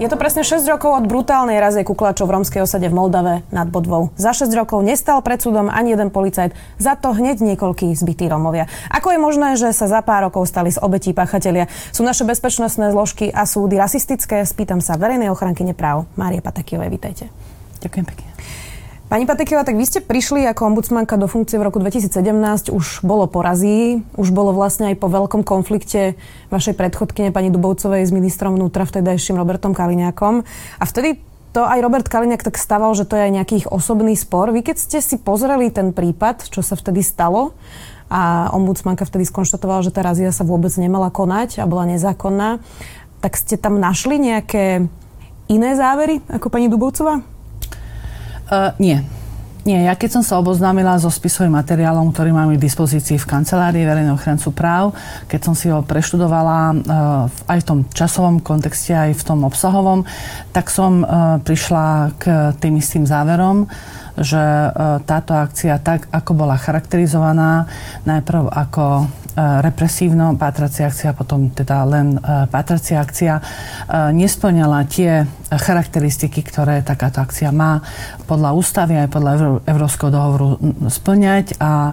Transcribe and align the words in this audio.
Je 0.00 0.08
to 0.08 0.16
presne 0.16 0.40
6 0.40 0.64
rokov 0.64 0.96
od 0.96 1.04
brutálnej 1.04 1.60
razie 1.60 1.84
kuklačov 1.84 2.24
v 2.24 2.40
romskej 2.40 2.64
osade 2.64 2.88
v 2.88 2.96
Moldave 2.96 3.44
nad 3.52 3.68
Bodvou. 3.68 4.08
Za 4.16 4.32
6 4.32 4.48
rokov 4.56 4.80
nestal 4.80 5.20
pred 5.20 5.36
súdom 5.44 5.68
ani 5.68 5.92
jeden 5.92 6.08
policajt, 6.08 6.56
za 6.80 6.96
to 6.96 7.12
hneď 7.12 7.44
niekoľkí 7.44 7.92
zbytí 7.92 8.24
Romovia. 8.32 8.64
Ako 8.88 9.12
je 9.12 9.20
možné, 9.20 9.60
že 9.60 9.76
sa 9.76 9.92
za 9.92 10.00
pár 10.00 10.32
rokov 10.32 10.48
stali 10.48 10.72
z 10.72 10.80
obetí 10.80 11.12
páchatelia? 11.12 11.68
Sú 11.92 12.00
naše 12.00 12.24
bezpečnostné 12.24 12.96
zložky 12.96 13.28
a 13.28 13.44
súdy 13.44 13.76
rasistické? 13.76 14.40
Spýtam 14.48 14.80
sa 14.80 14.96
verejnej 14.96 15.28
ochranky 15.28 15.68
nepráv. 15.68 16.08
Mária 16.16 16.40
Patakijovej, 16.40 16.88
vítajte. 16.88 17.28
Ďakujem 17.84 18.06
pekne. 18.08 18.30
Pani 19.10 19.26
Patekiova, 19.26 19.66
tak 19.66 19.74
vy 19.74 19.90
ste 19.90 19.98
prišli 20.06 20.46
ako 20.46 20.70
ombudsmanka 20.70 21.18
do 21.18 21.26
funkcie 21.26 21.58
v 21.58 21.66
roku 21.66 21.82
2017, 21.82 22.70
už 22.70 23.02
bolo 23.02 23.26
porazí, 23.26 24.06
už 24.14 24.30
bolo 24.30 24.54
vlastne 24.54 24.94
aj 24.94 25.02
po 25.02 25.10
veľkom 25.10 25.42
konflikte 25.42 26.14
vašej 26.54 26.78
predchodkyne 26.78 27.34
pani 27.34 27.50
Dubovcovej 27.50 28.06
s 28.06 28.14
ministrom 28.14 28.54
vnútra 28.54 28.86
vtedajším 28.86 29.34
Robertom 29.34 29.74
Kaliňákom. 29.74 30.46
A 30.78 30.84
vtedy 30.86 31.18
to 31.50 31.66
aj 31.66 31.82
Robert 31.82 32.06
Kaliňák 32.06 32.46
tak 32.46 32.54
staval, 32.54 32.94
že 32.94 33.02
to 33.02 33.18
je 33.18 33.26
aj 33.26 33.32
nejaký 33.34 33.56
osobný 33.66 34.14
spor. 34.14 34.54
Vy 34.54 34.62
keď 34.62 34.78
ste 34.78 35.02
si 35.02 35.18
pozreli 35.18 35.74
ten 35.74 35.90
prípad, 35.90 36.46
čo 36.46 36.62
sa 36.62 36.78
vtedy 36.78 37.02
stalo, 37.02 37.50
a 38.06 38.54
ombudsmanka 38.54 39.02
vtedy 39.02 39.26
skonštatovala, 39.26 39.86
že 39.86 39.90
tá 39.90 40.06
razia 40.06 40.30
sa 40.30 40.46
vôbec 40.46 40.70
nemala 40.78 41.10
konať 41.10 41.58
a 41.58 41.66
bola 41.66 41.82
nezákonná, 41.90 42.62
tak 43.18 43.34
ste 43.34 43.58
tam 43.58 43.82
našli 43.82 44.22
nejaké 44.22 44.86
iné 45.50 45.70
závery 45.74 46.22
ako 46.30 46.46
pani 46.46 46.70
Dubovcová? 46.70 47.39
Uh, 48.50 48.74
nie. 48.82 48.98
Nie, 49.60 49.86
ja 49.86 49.94
keď 49.94 50.18
som 50.18 50.24
sa 50.24 50.40
oboznámila 50.40 50.96
so 50.98 51.12
spisovým 51.12 51.52
materiálom, 51.54 52.10
ktorý 52.10 52.32
máme 52.32 52.56
k 52.56 52.64
dispozícii 52.64 53.20
v 53.20 53.28
kancelárii 53.28 53.84
verejného 53.86 54.16
ochrancu 54.16 54.50
práv, 54.50 54.96
keď 55.30 55.40
som 55.46 55.54
si 55.54 55.70
ho 55.70 55.84
preštudovala 55.86 56.58
uh, 56.74 56.76
aj 57.46 57.58
v 57.62 57.68
tom 57.68 57.78
časovom 57.92 58.42
kontexte, 58.42 58.90
aj 58.96 59.14
v 59.14 59.22
tom 59.22 59.46
obsahovom, 59.46 60.02
tak 60.50 60.72
som 60.72 61.04
uh, 61.04 61.38
prišla 61.44 62.16
k 62.18 62.50
tým 62.58 62.80
istým 62.82 63.04
záverom, 63.06 63.70
že 64.20 64.42
táto 65.08 65.32
akcia 65.32 65.80
tak, 65.80 66.10
ako 66.12 66.44
bola 66.44 66.58
charakterizovaná, 66.60 67.64
najprv 68.04 68.52
ako 68.52 69.08
represívno 69.36 70.34
pátracia 70.38 70.88
akcia, 70.88 71.14
potom 71.14 71.50
teda 71.50 71.82
len 71.86 72.18
pátracia 72.50 73.02
akcia, 73.02 73.42
nesplňala 74.14 74.86
tie 74.86 75.26
charakteristiky, 75.50 76.46
ktoré 76.46 76.86
takáto 76.86 77.18
akcia 77.18 77.50
má 77.50 77.82
podľa 78.30 78.54
ústavy 78.54 78.94
aj 78.94 79.08
podľa 79.10 79.32
Európskeho 79.66 80.10
dohovoru 80.14 80.48
splňať 80.86 81.58
a 81.58 81.90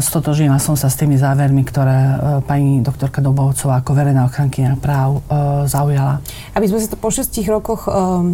stotožnila 0.00 0.56
som 0.56 0.78
sa 0.78 0.88
s 0.88 0.96
tými 0.96 1.18
závermi, 1.18 1.66
ktoré 1.66 1.98
e, 1.98 2.16
pani 2.46 2.80
doktorka 2.80 3.18
Dobovcová 3.18 3.82
ako 3.82 3.92
verejná 3.92 4.24
ochrankyňa 4.30 4.78
práv 4.78 5.20
e, 5.26 5.66
zaujala. 5.66 6.22
Aby 6.54 6.66
sme 6.70 6.78
si 6.80 6.88
to 6.88 6.96
po 6.96 7.10
šestich 7.10 7.50
rokoch 7.50 7.86
e, 7.86 7.90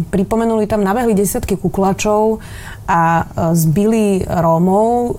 pripomenuli, 0.07 0.69
tam 0.69 0.85
nabehli 0.85 1.17
desiatky 1.17 1.57
kuklačov 1.57 2.39
a 2.89 3.29
zbili 3.53 4.25
Rómov. 4.25 5.13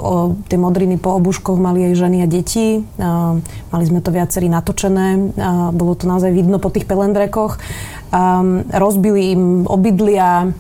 Tie 0.51 0.59
modriny 0.59 0.99
po 0.99 1.15
obuškoch 1.23 1.55
mali 1.55 1.87
aj 1.87 2.03
ženy 2.03 2.19
a 2.23 2.27
deti. 2.27 2.83
Mali 3.73 3.85
sme 3.89 4.05
to 4.05 4.13
viacerí 4.13 4.53
natočené. 4.53 5.33
Bolo 5.73 5.97
to 5.97 6.05
naozaj 6.05 6.31
vidno 6.31 6.61
po 6.61 6.69
tých 6.69 6.85
pelendrekoch 6.85 7.57
rozbili 8.75 9.39
im 9.39 9.45
obydlia 9.71 10.51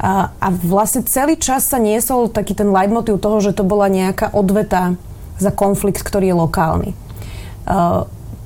a, 0.00 0.48
vlastne 0.64 1.04
celý 1.04 1.36
čas 1.36 1.66
sa 1.66 1.76
niesol 1.76 2.30
taký 2.32 2.56
ten 2.56 2.70
leitmotiv 2.70 3.20
toho, 3.20 3.42
že 3.42 3.52
to 3.52 3.66
bola 3.66 3.90
nejaká 3.90 4.32
odveta 4.32 4.96
za 5.36 5.50
konflikt, 5.52 6.00
ktorý 6.00 6.32
je 6.32 6.36
lokálny. 6.38 6.90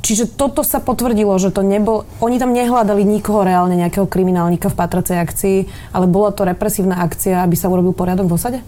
Čiže 0.05 0.37
toto 0.37 0.61
sa 0.61 0.85
potvrdilo, 0.85 1.33
že 1.41 1.49
to 1.49 1.65
nebol... 1.65 2.05
Oni 2.21 2.37
tam 2.37 2.53
nehľadali 2.53 3.09
nikoho 3.09 3.41
reálne, 3.41 3.73
nejakého 3.73 4.05
kriminálnika 4.05 4.69
v 4.69 4.77
patracej 4.77 5.17
akcii, 5.17 5.59
ale 5.97 6.05
bola 6.05 6.29
to 6.29 6.45
represívna 6.45 7.01
akcia, 7.01 7.41
aby 7.41 7.57
sa 7.57 7.73
urobil 7.73 7.97
poriadok 7.97 8.29
v 8.29 8.37
osade? 8.37 8.59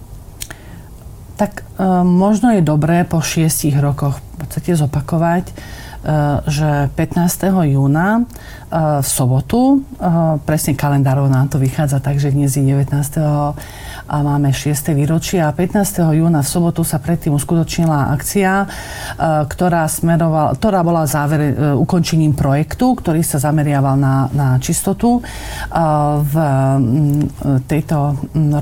Tak 1.37 1.61
e, 1.61 1.85
možno 2.03 2.51
je 2.57 2.65
dobré 2.65 3.05
po 3.05 3.21
šiestich 3.21 3.77
rokoch 3.77 4.17
v 4.17 4.45
podstate 4.45 4.73
zopakovať, 4.73 5.53
E, 6.07 6.39
že 6.47 6.87
15. 6.95 7.51
júna 7.67 8.21
e, 8.21 9.01
v 9.03 9.07
sobotu, 9.07 9.83
e, 9.99 10.07
presne 10.47 10.77
kalendárov 10.77 11.27
nám 11.27 11.51
to 11.51 11.59
vychádza, 11.59 11.99
takže 11.99 12.31
dnes 12.31 12.55
je 12.55 12.63
19. 12.63 12.95
a 14.07 14.15
máme 14.23 14.55
6. 14.55 14.95
výročie 14.95 15.43
a 15.43 15.51
15. 15.51 16.07
júna 16.15 16.45
v 16.45 16.47
sobotu 16.47 16.87
sa 16.87 17.03
predtým 17.03 17.35
uskutočnila 17.35 18.15
akcia, 18.15 18.71
ktorá, 19.51 19.83
smerovala, 19.91 20.55
ktorá 20.55 20.79
bola 20.79 21.03
záver, 21.03 21.51
ukončením 21.75 22.31
projektu, 22.31 22.95
ktorý 22.95 23.19
sa 23.19 23.43
zameriaval 23.43 23.99
na, 23.99 24.31
na 24.31 24.47
čistotu 24.63 25.19
v 26.23 26.35
tejto 27.67 27.97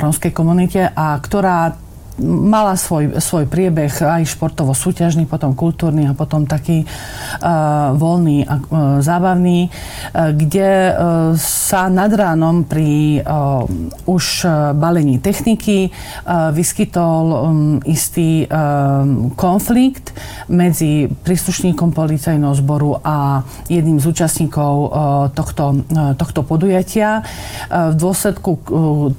rómskej 0.02 0.34
komunite 0.34 0.82
a 0.82 1.14
ktorá 1.22 1.85
mala 2.24 2.80
svoj, 2.80 3.20
svoj 3.20 3.46
priebeh 3.52 3.92
aj 3.92 4.24
športovo-súťažný, 4.32 5.28
potom 5.28 5.52
kultúrny 5.52 6.08
a 6.08 6.16
potom 6.16 6.48
taký 6.48 6.88
uh, 6.88 7.92
voľný 7.92 8.48
a 8.48 8.56
uh, 8.56 8.64
zábavný, 9.04 9.68
uh, 9.68 10.32
kde 10.32 10.70
uh, 10.70 10.94
sa 11.36 11.92
nad 11.92 12.12
ránom 12.16 12.64
pri 12.64 13.20
uh, 13.20 13.68
už 14.08 14.48
balení 14.80 15.20
techniky 15.20 15.92
uh, 15.92 16.56
vyskytol 16.56 17.26
um, 17.28 17.36
istý 17.84 18.48
uh, 18.48 19.04
konflikt 19.36 20.16
medzi 20.48 21.12
príslušníkom 21.12 21.92
policajného 21.92 22.56
zboru 22.56 22.96
a 23.04 23.44
jedným 23.68 24.00
z 24.00 24.06
účastníkov 24.08 24.74
uh, 24.88 24.90
tohto, 25.36 25.84
uh, 25.84 26.16
tohto 26.16 26.48
podujatia. 26.48 27.28
Uh, 27.68 27.92
v 27.92 27.96
dôsledku 28.00 28.52
uh, 28.56 28.60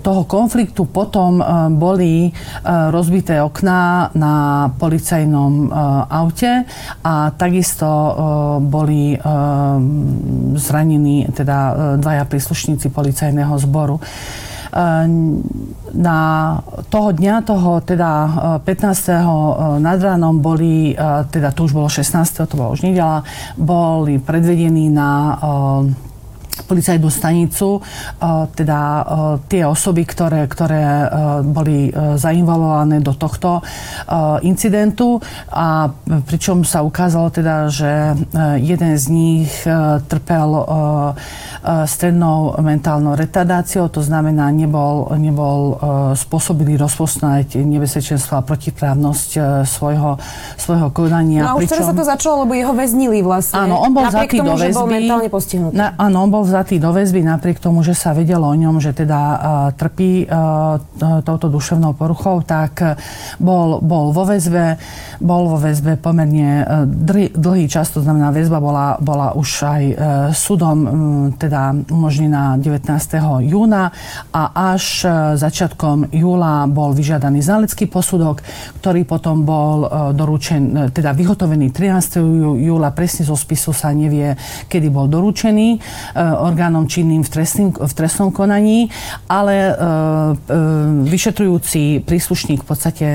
toho 0.00 0.22
konfliktu 0.24 0.88
potom 0.88 1.44
uh, 1.44 1.68
boli 1.68 2.32
uh, 2.32 2.85
rozbité 2.91 3.42
okná 3.42 4.10
na 4.14 4.34
policajnom 4.78 5.52
e, 5.66 5.69
aute 6.10 6.64
a 7.04 7.30
takisto 7.34 7.86
e, 7.86 8.12
boli 8.64 9.14
e, 9.14 9.19
zranení 10.56 11.28
teda 11.32 11.58
dvaja 12.00 12.24
príslušníci 12.24 12.88
policajného 12.91 13.54
zboru 13.58 14.00
na 15.97 16.19
toho 16.92 17.08
dňa, 17.08 17.34
toho 17.48 17.80
teda 17.80 18.10
15. 18.60 19.80
nad 19.80 19.97
ránom 19.97 20.36
boli, 20.36 20.92
teda 21.32 21.48
to 21.56 21.64
už 21.64 21.72
bolo 21.72 21.88
16. 21.88 22.44
to 22.44 22.54
bolo 22.60 22.76
už 22.76 22.84
nedela, 22.84 23.24
boli 23.56 24.20
predvedení 24.20 24.92
na 24.92 25.41
policajnú 26.64 27.12
stanicu, 27.12 27.84
teda 28.56 28.80
tie 29.50 29.68
osoby, 29.68 30.08
ktoré, 30.08 30.48
ktoré 30.48 31.10
boli 31.44 31.92
zainvolované 32.16 33.04
do 33.04 33.12
tohto 33.12 33.60
incidentu 34.40 35.20
a 35.52 35.92
pričom 36.24 36.64
sa 36.64 36.80
ukázalo 36.80 37.28
teda, 37.28 37.68
že 37.68 38.16
jeden 38.62 38.96
z 38.96 39.04
nich 39.12 39.52
trpel 40.08 40.48
strednou 41.84 42.54
mentálnou 42.62 43.18
retardáciou, 43.18 43.90
to 43.90 44.00
znamená, 44.00 44.48
nebol, 44.54 45.10
nebol 45.18 45.76
spôsobilý 46.14 46.78
rozpoznať 46.78 47.58
nebezpečenstvo 47.58 48.38
a 48.38 48.42
protiprávnosť 48.46 49.30
svojho, 49.66 50.14
svojho 50.54 50.94
konania. 50.94 51.42
No 51.42 51.58
a 51.58 51.58
už 51.58 51.66
pričom... 51.66 51.90
sa 51.90 51.94
to 51.96 52.06
začalo, 52.06 52.46
lebo 52.46 52.54
jeho 52.54 52.70
väznili 52.70 53.18
vlastne. 53.26 53.66
Áno, 53.66 53.82
on 53.82 53.90
bol 53.90 54.06
zatý 54.06 54.38
do 54.38 54.54
väzby. 54.54 54.78
bol 54.78 54.86
mentálne 54.86 55.26
postihnutý. 55.26 55.74
Na, 55.74 55.98
áno, 55.98 56.22
on 56.22 56.30
bol 56.30 56.45
vzatý 56.46 56.78
do 56.78 56.94
väzby 56.94 57.26
napriek 57.26 57.58
tomu, 57.58 57.82
že 57.82 57.98
sa 57.98 58.14
vedelo 58.14 58.46
o 58.46 58.54
ňom, 58.54 58.78
že 58.78 58.94
teda 58.94 59.18
uh, 59.18 59.38
trpí 59.74 60.24
uh, 60.24 60.78
touto 61.26 61.50
duševnou 61.50 61.98
poruchou, 61.98 62.47
tak 62.47 62.97
bol, 63.42 63.82
bol 63.82 64.15
vo 64.15 64.22
väzbe, 64.22 64.78
bol 65.18 65.50
vo 65.50 65.59
väzbe 65.59 65.98
pomerne 65.98 66.62
dlhý, 66.86 67.34
dlhý 67.34 67.66
čas, 67.66 67.91
to 67.91 68.00
znamená 68.04 68.30
väzba 68.30 68.62
bola, 68.62 68.97
bola 69.00 69.32
už 69.34 69.48
aj 69.66 69.82
súdom 70.32 70.78
teda 71.34 71.72
umožnená 71.91 72.60
19. 72.60 72.92
júna 73.48 73.91
a 74.30 74.42
až 74.76 75.09
začiatkom 75.41 76.12
júla 76.12 76.68
bol 76.68 76.92
vyžiadaný 76.92 77.41
znalecký 77.42 77.88
posudok, 77.88 78.44
ktorý 78.80 79.09
potom 79.09 79.42
bol 79.42 79.88
doručen, 80.12 80.92
teda 80.92 81.16
vyhotovený 81.16 81.72
13. 81.72 82.21
júla, 82.62 82.92
presne 82.92 83.24
zo 83.26 83.34
spisu 83.34 83.72
sa 83.72 83.91
nevie, 83.91 84.36
kedy 84.68 84.88
bol 84.92 85.09
doručený. 85.09 85.80
Orgánom 86.38 86.84
činným 86.84 87.24
v, 87.24 87.30
trestným, 87.33 87.68
v 87.72 87.92
trestnom 87.97 88.30
konaní, 88.30 88.92
ale 89.27 89.72
vyšetrujúci 91.06 92.04
príslušník 92.04 92.62
v 92.62 92.66
podstate 92.66 93.06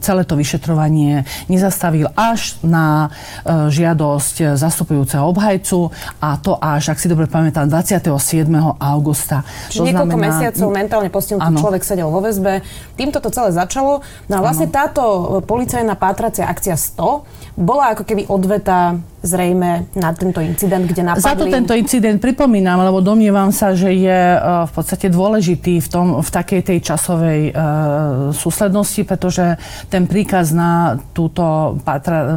celé 0.00 0.22
to 0.24 0.34
vyšetrovanie 0.34 1.28
nezastavil 1.52 2.08
až 2.16 2.56
na 2.64 3.12
žiadosť 3.46 4.56
zastupujúceho 4.56 5.24
obhajcu 5.28 5.92
a 6.18 6.40
to 6.40 6.56
až, 6.58 6.94
ak 6.94 6.98
si 6.98 7.06
dobre 7.10 7.28
pamätám, 7.28 7.68
27. 7.68 8.48
augusta. 8.80 9.44
Čiže 9.68 9.80
to 9.80 9.86
niekoľko 9.90 10.16
znamená, 10.16 10.32
mesiacov 10.32 10.68
mentálne 10.72 11.10
postihnutý 11.12 11.52
človek 11.60 11.82
sedel 11.84 12.08
vo 12.08 12.20
väzbe. 12.24 12.64
Týmto 12.96 13.20
to 13.20 13.28
celé 13.28 13.52
začalo. 13.52 14.00
No 14.30 14.34
a 14.38 14.40
vlastne 14.40 14.70
ano. 14.70 14.76
táto 14.76 15.02
policajná 15.44 15.98
pátracia 15.98 16.48
akcia 16.48 16.78
100 16.78 17.58
bola 17.58 17.94
ako 17.94 18.02
keby 18.02 18.26
odveta 18.26 18.98
zrejme 19.24 19.88
na 19.96 20.12
tento 20.12 20.44
incident, 20.44 20.84
kde 20.84 21.00
napadli... 21.00 21.24
Za 21.24 21.32
to 21.32 21.48
tento 21.48 21.72
incident 21.72 22.20
pripomínam, 22.20 22.84
lebo 22.84 23.00
domnievam 23.00 23.48
sa, 23.48 23.72
že 23.72 23.96
je 23.96 24.20
e, 24.36 24.38
v 24.68 24.72
podstate 24.76 25.08
dôležitý 25.08 25.80
v, 25.80 25.88
tom, 25.88 26.06
v 26.20 26.28
takej 26.28 26.60
tej 26.60 26.78
časovej 26.84 27.40
uh, 27.50 27.56
súslednosti, 28.36 29.00
pretože 29.08 29.56
ten 29.88 30.04
príkaz 30.04 30.52
na 30.52 31.00
túto 31.16 31.76
patra, 31.80 32.36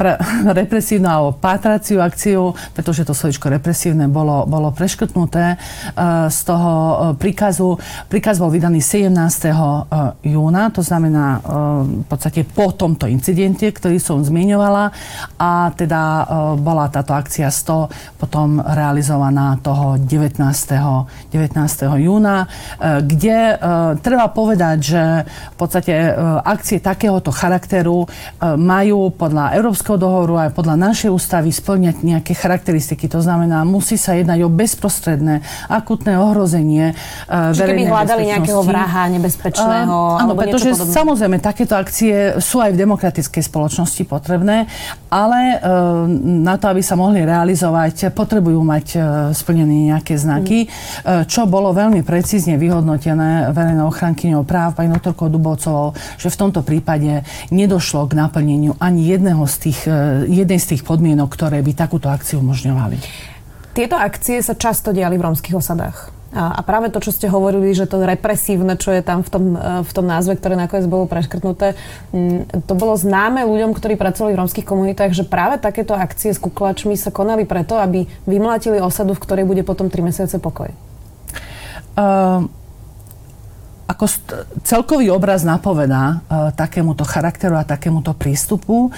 pre, 0.00 0.16
represívnu 0.64 1.04
alebo 1.04 1.36
pátraciu 1.36 2.00
akciu, 2.00 2.56
pretože 2.72 3.04
to 3.04 3.12
slovičko 3.12 3.52
represívne 3.52 4.08
bolo, 4.08 4.48
bolo 4.48 4.72
preškrtnuté 4.72 5.60
uh, 5.60 6.32
z 6.32 6.38
toho 6.48 6.72
uh, 6.72 6.92
príkazu. 7.12 7.76
Príkaz 8.08 8.40
bol 8.40 8.48
vydaný 8.48 8.80
17. 8.80 9.12
Uh, 9.52 10.16
júna, 10.24 10.72
to 10.72 10.80
znamená 10.80 11.42
v 11.82 12.06
podstate 12.06 12.46
po 12.46 12.70
tomto 12.72 13.10
incidente, 13.10 13.66
ktorý 13.66 13.98
som 13.98 14.22
zmieňovala 14.22 14.84
a 15.36 15.50
teda 15.74 16.00
bola 16.56 16.86
táto 16.92 17.12
akcia 17.12 17.50
100 17.50 18.20
potom 18.20 18.62
realizovaná 18.62 19.58
toho 19.58 19.98
19. 19.98 20.38
19. 20.38 22.04
júna, 22.06 22.46
kde 23.02 23.58
treba 24.04 24.26
povedať, 24.30 24.76
že 24.78 25.02
v 25.26 25.56
podstate 25.58 25.92
akcie 26.46 26.78
takéhoto 26.78 27.34
charakteru 27.34 28.06
majú 28.40 29.10
podľa 29.10 29.58
Európskeho 29.58 29.89
Európskeho 29.90 30.06
dohovoru 30.06 30.34
aj 30.46 30.50
podľa 30.54 30.76
našej 30.78 31.10
ústavy 31.10 31.50
splňať 31.50 32.06
nejaké 32.06 32.32
charakteristiky. 32.38 33.10
To 33.10 33.18
znamená, 33.18 33.66
musí 33.66 33.98
sa 33.98 34.14
jednať 34.14 34.46
o 34.46 34.48
bezprostredné, 34.50 35.42
akutné 35.66 36.14
ohrozenie 36.14 36.94
uh, 36.94 37.50
Čiže 37.50 37.74
keby 37.74 37.90
hľadali 37.90 38.22
nejakého 38.30 38.62
vraha 38.62 39.10
nebezpečného 39.10 39.90
uh, 39.90 40.22
Áno, 40.22 40.38
pretože 40.38 40.78
samozrejme 40.78 41.42
takéto 41.42 41.74
akcie 41.74 42.38
sú 42.38 42.62
aj 42.62 42.70
v 42.70 42.86
demokratickej 42.86 43.42
spoločnosti 43.42 44.02
potrebné, 44.06 44.70
ale 45.10 45.58
uh, 45.58 46.06
na 46.22 46.54
to, 46.54 46.70
aby 46.70 46.82
sa 46.86 46.94
mohli 46.94 47.26
realizovať, 47.26 48.14
potrebujú 48.14 48.62
mať 48.62 48.86
uh, 48.94 49.02
splnené 49.34 49.90
nejaké 49.90 50.14
znaky, 50.14 50.66
mm. 50.66 50.70
uh, 50.70 51.22
čo 51.26 51.50
bolo 51.50 51.74
veľmi 51.74 52.06
precízne 52.06 52.54
vyhodnotené 52.60 53.50
verejnou 53.50 53.90
ochrankyňou 53.90 54.46
práv 54.46 54.78
pani 54.78 54.94
doktorkou 54.94 55.26
Dubovcovou, 55.26 55.98
že 56.14 56.30
v 56.30 56.36
tomto 56.38 56.62
prípade 56.62 57.26
nedošlo 57.50 58.06
k 58.06 58.14
naplneniu 58.14 58.78
ani 58.78 59.10
jedného 59.10 59.42
z 59.50 59.56
tých 59.66 59.79
tých, 59.80 59.88
eh, 59.88 60.28
jednej 60.28 60.60
z 60.60 60.76
tých 60.76 60.82
podmienok, 60.84 61.32
ktoré 61.32 61.64
by 61.64 61.72
takúto 61.72 62.12
akciu 62.12 62.44
umožňovali. 62.44 63.00
Tieto 63.72 63.96
akcie 63.96 64.44
sa 64.44 64.52
často 64.52 64.92
diali 64.92 65.16
v 65.16 65.24
romských 65.24 65.56
osadách. 65.56 66.12
A, 66.30 66.62
práve 66.62 66.94
to, 66.94 67.02
čo 67.02 67.10
ste 67.10 67.26
hovorili, 67.26 67.74
že 67.74 67.90
to 67.90 68.06
represívne, 68.06 68.78
čo 68.78 68.94
je 68.94 69.02
tam 69.02 69.26
v 69.26 69.30
tom, 69.34 69.44
eh, 69.56 69.82
v 69.82 69.90
tom 69.90 70.06
názve, 70.06 70.36
ktoré 70.36 70.54
nakoniec 70.54 70.86
bolo 70.86 71.10
preškrtnuté, 71.10 71.74
to 72.66 72.74
bolo 72.78 72.94
známe 72.94 73.42
ľuďom, 73.42 73.74
ktorí 73.74 73.98
pracovali 73.98 74.36
v 74.36 74.40
romských 74.44 74.66
komunitách, 74.68 75.10
že 75.16 75.24
práve 75.26 75.58
takéto 75.58 75.96
akcie 75.96 76.30
s 76.30 76.38
kuklačmi 76.38 76.94
sa 76.94 77.10
konali 77.10 77.48
preto, 77.48 77.80
aby 77.80 78.06
vymlátili 78.28 78.78
osadu, 78.78 79.16
v 79.16 79.22
ktorej 79.26 79.44
bude 79.48 79.62
potom 79.66 79.90
3 79.90 80.06
mesiace 80.06 80.36
pokoj. 80.38 80.70
Uh, 81.98 82.46
ako 83.90 84.06
celkový 84.62 85.10
obraz 85.10 85.42
napovedá 85.42 86.22
e, 86.22 86.54
takémuto 86.54 87.02
charakteru 87.02 87.58
a 87.58 87.66
takémuto 87.66 88.14
prístupu, 88.14 88.86
e, 88.86 88.90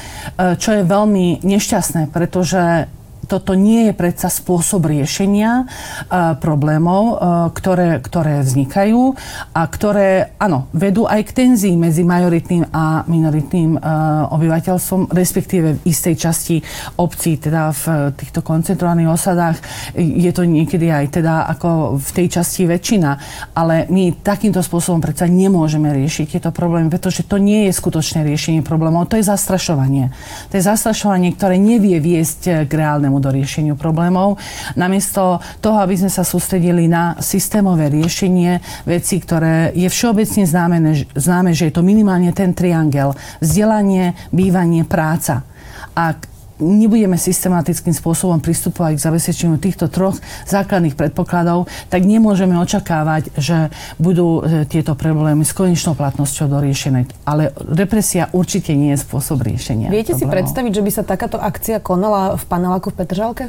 čo 0.60 0.76
je 0.76 0.84
veľmi 0.84 1.40
nešťastné, 1.40 2.12
pretože 2.12 2.92
toto 3.32 3.56
nie 3.56 3.88
je 3.88 3.93
predsa 3.96 4.29
spôsob 4.29 4.93
riešenia 4.93 5.64
uh, 5.64 6.37
problémov, 6.37 7.02
uh, 7.17 7.17
ktoré, 7.56 7.96
ktoré 8.05 8.44
vznikajú 8.44 9.17
a 9.56 9.62
ktoré, 9.64 10.37
áno, 10.37 10.69
vedú 10.76 11.08
aj 11.08 11.32
k 11.32 11.49
tenzii 11.49 11.81
medzi 11.81 12.05
majoritným 12.05 12.69
a 12.69 13.08
minoritným 13.08 13.81
uh, 13.81 14.29
obyvateľstvom, 14.37 15.17
respektíve 15.17 15.81
v 15.81 15.84
istej 15.88 16.14
časti 16.20 16.56
obcí, 17.00 17.40
teda 17.40 17.73
v 17.73 18.12
týchto 18.20 18.44
koncentrovaných 18.44 19.08
osadách. 19.08 19.56
Je 19.96 20.29
to 20.37 20.44
niekedy 20.44 20.93
aj 20.93 21.17
teda 21.17 21.49
ako 21.49 21.96
v 21.96 22.08
tej 22.12 22.26
časti 22.37 22.69
väčšina, 22.69 23.11
ale 23.56 23.88
my 23.88 24.20
takýmto 24.20 24.61
spôsobom 24.61 25.00
predsa 25.00 25.25
nemôžeme 25.25 25.88
riešiť 25.88 26.37
tieto 26.37 26.50
problémy, 26.52 26.93
pretože 26.93 27.25
to 27.25 27.40
nie 27.40 27.70
je 27.70 27.73
skutočné 27.73 28.29
riešenie 28.29 28.61
problémov, 28.61 29.08
to 29.08 29.17
je 29.17 29.25
zastrašovanie. 29.25 30.12
To 30.52 30.61
je 30.61 30.69
zastrašovanie, 30.69 31.32
ktoré 31.32 31.56
nevie 31.56 31.96
viesť 31.96 32.69
k 32.69 32.73
reálnemu 32.75 33.21
do 33.22 33.30
riešeniu 33.30 33.78
problémov. 33.78 34.42
Namiesto 34.74 35.38
toho, 35.62 35.78
aby 35.78 35.94
sme 35.94 36.10
sa 36.10 36.26
sústredili 36.26 36.90
na 36.90 37.14
systémové 37.22 37.86
riešenie 37.88 38.58
vecí, 38.82 39.22
ktoré 39.22 39.70
je 39.72 39.86
všeobecne 39.86 40.42
známe, 40.42 40.78
známe 41.14 41.54
že 41.54 41.70
je 41.70 41.74
to 41.78 41.86
minimálne 41.86 42.34
ten 42.34 42.50
triangel. 42.50 43.14
Vzdelanie, 43.38 44.19
bývanie, 44.34 44.82
práca. 44.82 45.46
A 45.94 46.19
nebudeme 46.62 47.18
systematickým 47.18 47.92
spôsobom 47.92 48.38
pristupovať 48.38 48.96
k 48.96 49.04
zabezpečeniu 49.10 49.58
týchto 49.58 49.90
troch 49.90 50.16
základných 50.46 50.94
predpokladov, 50.94 51.66
tak 51.90 52.06
nemôžeme 52.06 52.54
očakávať, 52.56 53.34
že 53.34 53.68
budú 53.98 54.40
e, 54.40 54.64
tieto 54.70 54.94
problémy 54.94 55.42
s 55.42 55.52
konečnou 55.52 55.98
platnosťou 55.98 56.46
doriešené. 56.46 57.10
Ale 57.26 57.50
represia 57.58 58.30
určite 58.30 58.72
nie 58.72 58.94
je 58.94 59.02
spôsob 59.02 59.42
riešenia. 59.42 59.90
Viete 59.90 60.14
problémov. 60.14 60.30
si 60.30 60.34
predstaviť, 60.38 60.72
že 60.72 60.84
by 60.86 60.90
sa 60.94 61.02
takáto 61.02 61.36
akcia 61.42 61.82
konala 61.82 62.38
v 62.38 62.44
paneláku 62.46 62.94
v 62.94 62.96
Petržalke? 63.02 63.44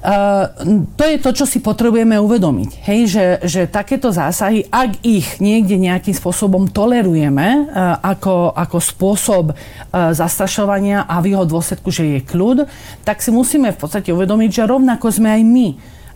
Uh, 0.00 0.48
to 0.96 1.04
je 1.04 1.20
to, 1.20 1.30
čo 1.36 1.44
si 1.44 1.60
potrebujeme 1.60 2.16
uvedomiť. 2.16 2.70
Hej, 2.88 3.00
že, 3.12 3.26
že 3.44 3.60
takéto 3.68 4.08
zásahy, 4.08 4.64
ak 4.72 5.04
ich 5.04 5.36
niekde 5.44 5.76
nejakým 5.76 6.16
spôsobom 6.16 6.72
tolerujeme 6.72 7.68
uh, 7.68 8.00
ako, 8.00 8.56
ako 8.56 8.78
spôsob 8.80 9.44
uh, 9.52 10.16
zastrašovania 10.16 11.04
a 11.04 11.20
v 11.20 11.36
jeho 11.36 11.44
dôsledku, 11.44 11.92
že 11.92 12.16
je 12.16 12.20
kľud, 12.24 12.64
tak 13.04 13.20
si 13.20 13.28
musíme 13.28 13.76
v 13.76 13.80
podstate 13.80 14.08
uvedomiť, 14.08 14.64
že 14.64 14.68
rovnako 14.72 15.12
sme 15.12 15.36
aj 15.36 15.42
my 15.44 15.68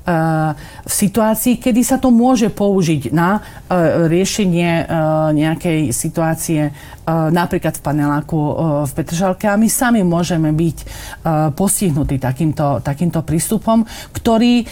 v 0.04 0.92
situácii, 0.92 1.56
kedy 1.56 1.80
sa 1.80 1.96
to 1.96 2.12
môže 2.12 2.52
použiť 2.52 3.08
na 3.08 3.40
e, 3.40 4.04
riešenie 4.04 4.70
e, 4.80 4.84
nejakej 5.32 5.80
situácie, 5.96 6.68
napríklad 7.04 7.76
v 7.76 7.84
paneláku 7.84 8.40
v 8.88 8.92
Petržalke 8.96 9.44
a 9.44 9.60
my 9.60 9.68
sami 9.68 10.00
môžeme 10.00 10.56
byť 10.56 10.78
postihnutí 11.52 12.16
takýmto, 12.16 12.80
takýmto 12.80 13.20
prístupom, 13.20 13.84
ktorý 14.16 14.64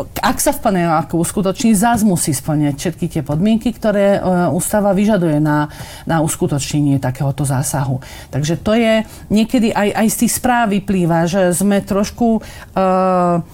ak 0.00 0.38
sa 0.40 0.56
v 0.56 0.62
paneláku 0.64 1.20
uskutoční, 1.20 1.76
zás 1.76 2.00
musí 2.06 2.32
splňať 2.32 2.74
všetky 2.78 3.06
tie 3.10 3.22
podmienky, 3.26 3.74
ktoré 3.74 4.22
ústava 4.54 4.96
vyžaduje 4.96 5.42
na, 5.42 5.68
na 6.08 6.24
uskutočnenie 6.24 7.02
takéhoto 7.02 7.44
zásahu. 7.44 8.00
Takže 8.32 8.56
to 8.60 8.72
je 8.78 9.04
niekedy 9.28 9.74
aj, 9.74 9.88
aj 9.92 10.06
z 10.08 10.16
tých 10.24 10.32
správ 10.40 10.72
vyplýva, 10.72 11.28
že 11.28 11.52
sme 11.52 11.84
trošku 11.84 12.40
uh, 12.40 13.44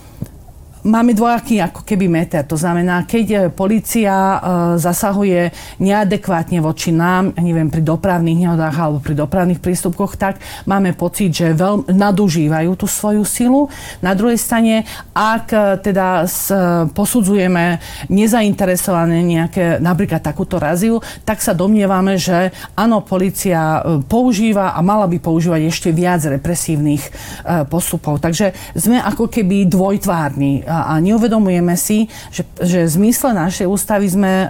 máme 0.87 1.13
dvojaký 1.13 1.59
ako 1.59 1.83
keby 1.83 2.07
meter. 2.07 2.47
To 2.47 2.55
znamená, 2.55 3.03
keď 3.05 3.27
e, 3.27 3.39
policia 3.51 4.15
e, 4.15 4.39
zasahuje 4.79 5.51
neadekvátne 5.83 6.63
voči 6.63 6.95
nám, 6.95 7.35
neviem, 7.43 7.67
pri 7.67 7.83
dopravných 7.83 8.47
nehodách 8.47 8.77
alebo 8.79 9.03
pri 9.03 9.19
dopravných 9.19 9.59
prístupkoch, 9.59 10.15
tak 10.15 10.39
máme 10.65 10.95
pocit, 10.95 11.35
že 11.35 11.59
veľmi 11.59 11.91
nadužívajú 11.91 12.71
tú 12.79 12.87
svoju 12.87 13.27
silu. 13.27 13.67
Na 13.99 14.15
druhej 14.15 14.39
strane, 14.39 14.87
ak 15.13 15.47
e, 15.51 15.59
teda 15.83 16.29
posudzujeme 16.95 17.83
nezainteresované 18.07 19.27
nejaké, 19.27 19.83
napríklad 19.83 20.23
takúto 20.23 20.63
raziu, 20.63 21.03
tak 21.27 21.43
sa 21.43 21.53
domnievame, 21.53 22.15
že 22.17 22.55
áno, 22.79 23.03
policia 23.03 23.83
používa 24.07 24.73
a 24.73 24.81
mala 24.81 25.11
by 25.11 25.19
používať 25.19 25.67
ešte 25.67 25.89
viac 25.91 26.23
represívnych 26.23 27.03
postupov. 27.67 28.23
Takže 28.23 28.55
sme 28.79 29.01
ako 29.03 29.27
keby 29.27 29.67
dvojtvárni 29.67 30.63
a, 30.77 30.93
a 30.93 31.01
neuvedomujeme 31.01 31.73
si, 31.81 32.13
že, 32.29 32.45
že 32.61 32.85
v 32.85 32.91
zmysle 32.91 33.33
našej 33.33 33.65
ústavy 33.65 34.07
sme 34.13 34.33
e, 34.45 34.49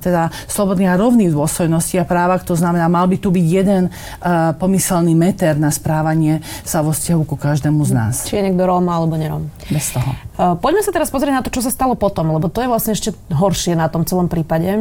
teda 0.00 0.32
slobodní 0.48 0.88
a 0.88 0.96
rovní 0.96 1.28
v 1.28 1.36
dôstojnosti 1.36 2.00
a 2.00 2.08
právach. 2.08 2.48
To 2.48 2.56
znamená, 2.56 2.88
mal 2.88 3.04
by 3.04 3.16
tu 3.20 3.28
byť 3.28 3.46
jeden 3.46 3.82
e, 3.88 3.90
pomyselný 4.56 5.12
meter 5.12 5.60
na 5.60 5.68
správanie 5.68 6.40
sa 6.64 6.80
vo 6.80 6.96
vzťahu 6.96 7.22
ku 7.28 7.36
každému 7.36 7.84
z 7.84 7.92
nás. 7.92 8.14
Či 8.24 8.40
je 8.40 8.44
niekto 8.48 8.64
Róm 8.64 8.88
alebo 8.88 9.20
nerom. 9.20 9.52
Bez 9.68 9.92
toho. 9.92 10.08
E, 10.16 10.56
poďme 10.56 10.80
sa 10.80 10.92
teraz 10.92 11.12
pozrieť 11.12 11.34
na 11.36 11.44
to, 11.44 11.52
čo 11.52 11.60
sa 11.60 11.68
stalo 11.68 11.92
potom, 11.92 12.32
lebo 12.32 12.48
to 12.48 12.64
je 12.64 12.70
vlastne 12.70 12.96
ešte 12.96 13.12
horšie 13.28 13.76
na 13.76 13.92
tom 13.92 14.08
celom 14.08 14.32
prípade. 14.32 14.72
E, 14.72 14.80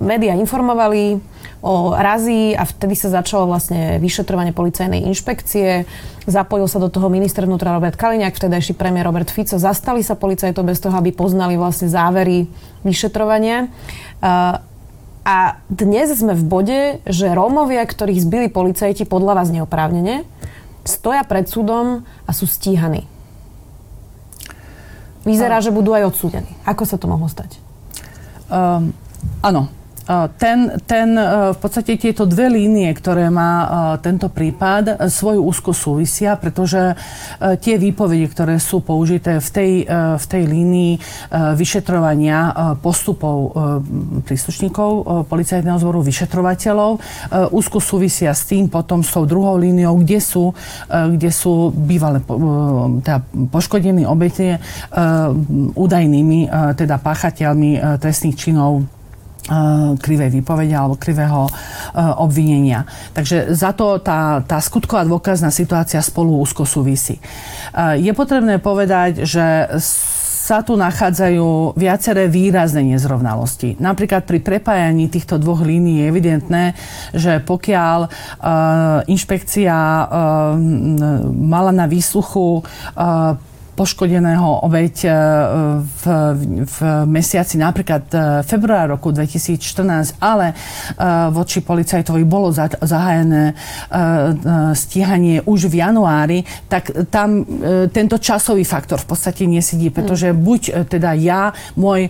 média 0.00 0.32
informovali 0.32 1.20
o 1.66 1.96
razí 1.96 2.54
a 2.54 2.62
vtedy 2.62 2.94
sa 2.94 3.10
začalo 3.10 3.50
vlastne 3.50 3.98
vyšetrovanie 3.98 4.54
policajnej 4.54 5.02
inšpekcie 5.08 5.88
zapojil 6.26 6.66
sa 6.66 6.82
do 6.82 6.90
toho 6.90 7.06
minister 7.06 7.46
vnútra 7.46 7.72
Robert 7.72 7.94
Kaliňák, 7.94 8.34
vtedajší 8.34 8.74
premiér 8.74 9.06
Robert 9.06 9.30
Fico. 9.30 9.56
Zastali 9.56 10.02
sa 10.02 10.18
policajtov 10.18 10.66
bez 10.66 10.82
toho, 10.82 10.92
aby 10.98 11.14
poznali 11.14 11.54
vlastne 11.54 11.86
závery 11.86 12.50
vyšetrovania. 12.82 13.70
A 15.26 15.36
dnes 15.66 16.14
sme 16.14 16.38
v 16.38 16.44
bode, 16.46 16.80
že 17.06 17.34
Rómovia, 17.34 17.82
ktorých 17.82 18.22
zbili 18.22 18.46
policajti 18.50 19.06
podľa 19.06 19.42
vás 19.42 19.48
neoprávnene, 19.50 20.22
stoja 20.86 21.26
pred 21.26 21.50
súdom 21.50 22.06
a 22.26 22.30
sú 22.30 22.46
stíhaní. 22.46 23.10
Vyzerá, 25.26 25.58
že 25.58 25.74
budú 25.74 25.90
aj 25.98 26.14
odsúdení. 26.14 26.50
Ako 26.62 26.86
sa 26.86 26.94
to 26.94 27.10
mohlo 27.10 27.26
stať? 27.26 27.58
Um, 28.46 28.94
áno, 29.42 29.66
ten, 30.38 30.78
ten, 30.86 31.08
e, 31.18 31.50
v 31.50 31.58
podstate 31.58 31.98
tieto 31.98 32.30
dve 32.30 32.46
línie, 32.46 32.86
ktoré 32.94 33.26
má 33.26 33.52
e, 33.62 33.66
tento 34.06 34.30
prípad, 34.30 35.10
svoju 35.10 35.42
úzko 35.42 35.74
súvisia, 35.74 36.38
pretože 36.38 36.94
tie 37.60 37.74
výpovede, 37.80 38.26
ktoré 38.30 38.56
sú 38.62 38.84
použité 38.84 39.38
v 39.42 39.48
tej, 39.50 39.72
v 40.16 40.24
tej 40.26 40.42
línii 40.46 40.92
vyšetrovania 41.56 42.52
postupov 42.80 43.52
príslušníkov 44.24 45.24
policajného 45.26 45.78
zboru, 45.80 46.04
vyšetrovateľov, 46.04 47.00
úzko 47.52 47.78
súvisia 47.80 48.32
s 48.32 48.48
tým 48.48 48.68
potom 48.68 49.00
s 49.02 49.10
tou 49.12 49.24
druhou 49.24 49.56
líniou, 49.56 49.96
kde 50.00 50.20
sú, 50.20 50.52
kde 50.90 51.30
sú 51.32 51.72
bývalé 51.72 52.20
teda 53.02 53.24
poškodení 53.50 54.04
obete 54.06 54.60
údajnými 55.74 56.38
teda 56.76 56.96
páchateľmi 57.00 58.00
trestných 58.00 58.36
činov 58.36 58.95
krivej 60.02 60.30
výpovede 60.40 60.74
alebo 60.74 60.98
krivého 60.98 61.46
obvinenia. 62.18 62.82
Takže 63.14 63.54
za 63.54 63.70
to 63.72 64.02
tá, 64.02 64.42
tá 64.42 64.58
skutková 64.58 65.06
dôkazná 65.06 65.54
situácia 65.54 66.02
spolu 66.02 66.42
úzko 66.42 66.66
súvisí. 66.66 67.22
Je 67.98 68.10
potrebné 68.10 68.58
povedať, 68.58 69.22
že 69.22 69.70
sa 70.46 70.62
tu 70.62 70.78
nachádzajú 70.78 71.74
viaceré 71.74 72.30
výrazné 72.30 72.94
nezrovnalosti. 72.94 73.74
Napríklad 73.82 74.22
pri 74.22 74.38
prepájaní 74.38 75.10
týchto 75.10 75.42
dvoch 75.42 75.58
línií 75.66 76.06
je 76.06 76.06
evidentné, 76.06 76.64
že 77.10 77.42
pokiaľ 77.42 77.98
uh, 78.06 78.10
inšpekcia 79.10 79.74
uh, 79.74 80.06
mala 81.34 81.74
na 81.74 81.90
výsluchu 81.90 82.62
uh, 82.62 83.34
poškodeného 83.76 84.64
obeď 84.64 84.96
e, 85.04 85.10
v, 85.84 86.04
v 86.64 86.76
mesiaci 87.04 87.60
napríklad 87.60 88.04
e, 88.08 88.18
február 88.42 88.96
roku 88.96 89.12
2014, 89.12 90.16
ale 90.18 90.50
e, 90.50 90.54
voči 91.30 91.60
policajtovi 91.60 92.24
bolo 92.24 92.48
zahájené 92.56 93.52
stíhanie 94.72 95.44
už 95.44 95.68
v 95.68 95.82
januári, 95.82 96.38
tak 96.70 96.88
tam 97.10 97.42
tento 97.90 98.16
časový 98.16 98.62
faktor 98.64 99.02
v 99.02 99.08
podstate 99.12 99.44
nesedí, 99.44 99.90
pretože 99.90 100.30
buď 100.32 100.86
teda 100.88 101.12
ja, 101.18 101.50
môj 101.74 102.08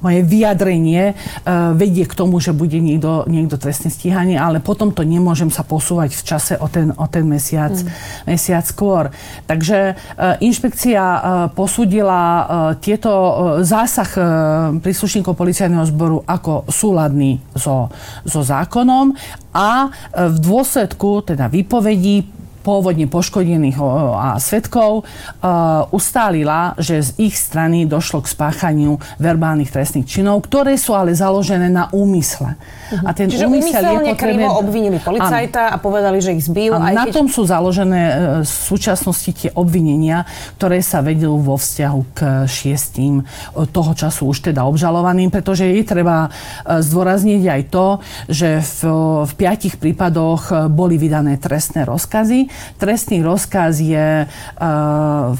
moje 0.00 0.20
vyjadrenie 0.24 1.14
uh, 1.14 1.72
vedie 1.76 2.04
k 2.04 2.16
tomu, 2.16 2.40
že 2.40 2.56
bude 2.56 2.76
niekto, 2.80 3.24
niekto 3.28 3.60
trestne 3.60 3.92
stíhaný, 3.92 4.36
ale 4.40 4.58
potom 4.60 4.90
to 4.90 5.04
nemôžem 5.04 5.52
sa 5.52 5.64
posúvať 5.64 6.16
v 6.16 6.22
čase 6.24 6.54
o 6.56 6.66
ten, 6.66 6.92
o 6.96 7.06
ten 7.06 7.24
mesiac, 7.28 7.72
mm. 7.72 8.26
mesiac 8.28 8.64
skôr. 8.66 9.12
Takže 9.46 9.94
uh, 9.94 10.40
inšpekcia 10.40 11.02
uh, 11.02 11.20
posúdila 11.52 12.24
uh, 12.24 12.44
tieto 12.80 13.12
uh, 13.12 13.32
zásah 13.62 14.10
uh, 14.16 14.24
príslušníkov 14.80 15.36
policajného 15.36 15.84
zboru 15.88 16.24
ako 16.24 16.66
súladný 16.68 17.38
so, 17.54 17.92
so 18.24 18.40
zákonom 18.40 19.14
a 19.52 19.88
uh, 19.88 20.28
v 20.28 20.36
dôsledku 20.40 21.22
teda 21.28 21.46
výpovedí 21.52 22.39
pôvodne 22.60 23.08
poškodených 23.08 23.76
a 24.16 24.36
svetkov 24.36 25.08
ustálila, 25.90 26.76
že 26.76 27.00
z 27.00 27.10
ich 27.18 27.34
strany 27.36 27.88
došlo 27.88 28.22
k 28.22 28.32
spáchaniu 28.32 29.00
verbálnych 29.16 29.72
trestných 29.72 30.06
činov, 30.06 30.44
ktoré 30.46 30.76
sú 30.76 30.94
ale 30.94 31.16
založené 31.16 31.72
na 31.72 31.88
úmysle. 31.90 32.54
Uh-huh. 32.54 33.06
A 33.06 33.10
ten 33.16 33.30
Čiže 33.30 33.46
úmysel 33.46 34.02
je 34.02 34.14
potrebné... 34.14 34.44
obvinili 34.50 34.98
policajta 35.00 35.72
a 35.72 35.76
povedali, 35.78 36.18
že 36.20 36.36
ich 36.36 36.44
zbil. 36.44 36.74
A 36.76 36.92
na 36.92 37.06
keď... 37.06 37.14
tom 37.16 37.26
sú 37.30 37.46
založené 37.46 38.02
e, 38.02 38.14
v 38.42 38.48
súčasnosti 38.48 39.30
tie 39.30 39.50
obvinenia, 39.54 40.26
ktoré 40.58 40.82
sa 40.82 41.00
vedú 41.00 41.38
vo 41.38 41.56
vzťahu 41.56 42.00
k 42.12 42.18
šiestým 42.44 43.22
e, 43.22 43.24
toho 43.70 43.92
času 43.94 44.30
už 44.30 44.52
teda 44.52 44.66
obžalovaným, 44.66 45.30
pretože 45.30 45.64
je 45.64 45.86
treba 45.86 46.26
e, 46.26 46.82
zdôrazniť 46.82 47.42
aj 47.46 47.62
to, 47.70 47.86
že 48.26 48.48
v, 48.60 48.80
v 49.26 49.32
piatich 49.38 49.78
prípadoch 49.78 50.70
boli 50.70 50.98
vydané 50.98 51.38
trestné 51.38 51.86
rozkazy 51.86 52.50
Trestný 52.78 53.22
rozkaz 53.22 53.80
je 53.80 54.26
uh, 54.26 55.36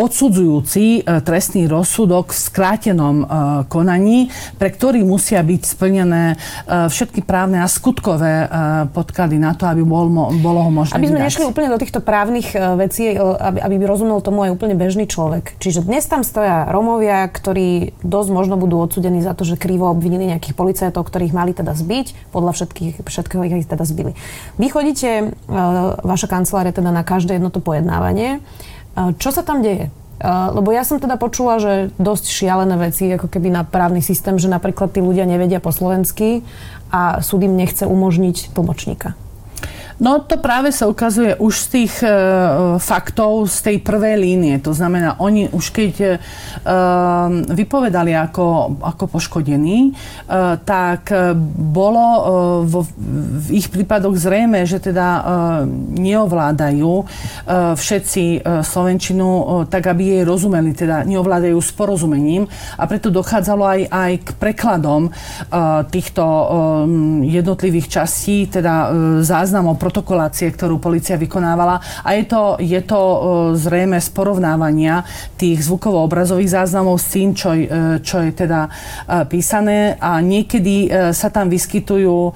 odsudzujúci 0.00 1.04
e, 1.04 1.20
trestný 1.20 1.68
rozsudok 1.68 2.32
v 2.32 2.38
skrátenom 2.40 3.16
e, 3.20 3.24
konaní, 3.68 4.32
pre 4.56 4.72
ktorý 4.72 5.04
musia 5.04 5.44
byť 5.44 5.62
splnené 5.62 6.34
e, 6.34 6.36
všetky 6.88 7.20
právne 7.20 7.60
a 7.60 7.68
skutkové 7.68 8.32
podklady 8.90 9.36
na 9.36 9.52
to, 9.52 9.68
aby 9.68 9.84
bol, 9.84 10.08
bolo 10.40 10.64
ho 10.64 10.70
možné 10.72 10.96
Aby 10.96 11.12
sme 11.12 11.20
vydať. 11.20 11.28
nešli 11.28 11.44
úplne 11.44 11.68
do 11.68 11.78
týchto 11.78 12.00
právnych 12.00 12.52
vecí, 12.54 13.12
aby, 13.16 13.58
aby 13.60 13.74
by 13.76 13.84
rozumel 13.84 14.18
tomu 14.24 14.48
aj 14.48 14.50
úplne 14.54 14.74
bežný 14.78 15.04
človek. 15.04 15.60
Čiže 15.60 15.84
dnes 15.84 16.06
tam 16.08 16.24
stoja 16.24 16.66
Romovia, 16.70 17.28
ktorí 17.28 17.98
dosť 18.00 18.28
možno 18.32 18.54
budú 18.56 18.80
odsudení 18.80 19.20
za 19.20 19.36
to, 19.36 19.44
že 19.44 19.60
krivo 19.60 19.90
obvinili 19.90 20.30
nejakých 20.30 20.54
policajtov, 20.56 21.04
ktorých 21.04 21.36
mali 21.36 21.52
teda 21.52 21.76
zbiť, 21.76 22.32
podľa 22.32 22.52
všetkých, 22.56 22.94
všetkého 23.04 23.42
ich 23.44 23.68
teda 23.68 23.84
zbili. 23.84 24.16
Vy 24.56 24.66
chodíte, 24.70 25.34
vaša 26.04 26.28
kancelária 26.30 26.72
teda 26.72 26.94
na 26.94 27.02
každé 27.02 27.36
jedno 27.36 27.50
to 27.50 27.58
pojednávanie. 27.60 28.40
Čo 28.94 29.30
sa 29.30 29.42
tam 29.46 29.62
deje? 29.62 29.88
Lebo 30.20 30.68
ja 30.68 30.84
som 30.84 31.00
teda 31.00 31.16
počula, 31.16 31.56
že 31.56 31.88
dosť 31.96 32.28
šialené 32.28 32.76
veci, 32.76 33.08
ako 33.08 33.32
keby 33.32 33.48
na 33.48 33.64
právny 33.64 34.04
systém, 34.04 34.36
že 34.36 34.52
napríklad 34.52 34.92
tí 34.92 35.00
ľudia 35.00 35.24
nevedia 35.24 35.64
po 35.64 35.72
slovensky 35.72 36.44
a 36.92 37.24
súd 37.24 37.48
im 37.48 37.56
nechce 37.56 37.88
umožniť 37.88 38.52
tlmočníka. 38.52 39.16
No 40.00 40.24
to 40.24 40.40
práve 40.40 40.72
sa 40.72 40.88
ukazuje 40.88 41.36
už 41.36 41.54
z 41.60 41.66
tých 41.68 41.94
e, 42.00 42.08
faktov 42.80 43.52
z 43.52 43.56
tej 43.68 43.76
prvej 43.84 44.16
línie. 44.16 44.56
To 44.64 44.72
znamená, 44.72 45.20
oni 45.20 45.52
už 45.52 45.76
keď 45.76 45.94
e, 46.00 46.08
vypovedali 47.52 48.16
ako, 48.16 48.80
ako 48.80 49.04
poškodení, 49.12 49.78
e, 49.88 49.92
tak 50.64 51.12
bolo 51.52 52.00
e, 52.00 52.20
vo, 52.64 52.80
v 53.44 53.48
ich 53.52 53.68
prípadoch 53.68 54.16
zrejme, 54.16 54.64
že 54.64 54.80
teda 54.80 55.04
e, 55.04 55.22
neovládajú 56.00 56.92
e, 56.96 57.04
všetci 57.76 58.24
e, 58.40 58.64
Slovenčinu 58.64 59.28
e, 59.28 59.44
tak, 59.68 59.84
aby 59.84 60.16
jej 60.16 60.24
rozumeli, 60.24 60.72
teda 60.72 61.04
neovládajú 61.04 61.60
s 61.60 61.76
porozumením 61.76 62.48
a 62.80 62.88
preto 62.88 63.12
dochádzalo 63.12 63.64
aj, 63.68 63.80
aj 63.92 64.12
k 64.24 64.28
prekladom 64.40 65.02
e, 65.08 65.10
týchto 65.92 66.24
e, 66.24 66.44
jednotlivých 67.28 68.00
častí, 68.00 68.48
teda 68.48 68.72
e, 68.72 68.88
záznamov 69.20 69.76
protokolácie, 69.90 70.54
ktorú 70.54 70.78
policia 70.78 71.18
vykonávala. 71.18 71.82
A 72.06 72.14
je 72.14 72.30
to, 72.30 72.54
je 72.62 72.78
to 72.86 73.00
e, 73.02 73.18
zrejme 73.58 73.98
z 73.98 74.06
porovnávania 74.14 75.02
tých 75.34 75.66
zvukovo-obrazových 75.66 76.62
záznamov 76.62 77.02
s 77.02 77.10
tým, 77.10 77.34
čo, 77.34 77.50
e, 77.50 77.98
čo 77.98 78.22
je 78.22 78.30
teda 78.30 78.70
e, 78.70 79.26
písané. 79.26 79.98
A 79.98 80.22
niekedy 80.22 80.86
sa 81.10 81.32
tam 81.34 81.50
vyskytujú 81.50 82.30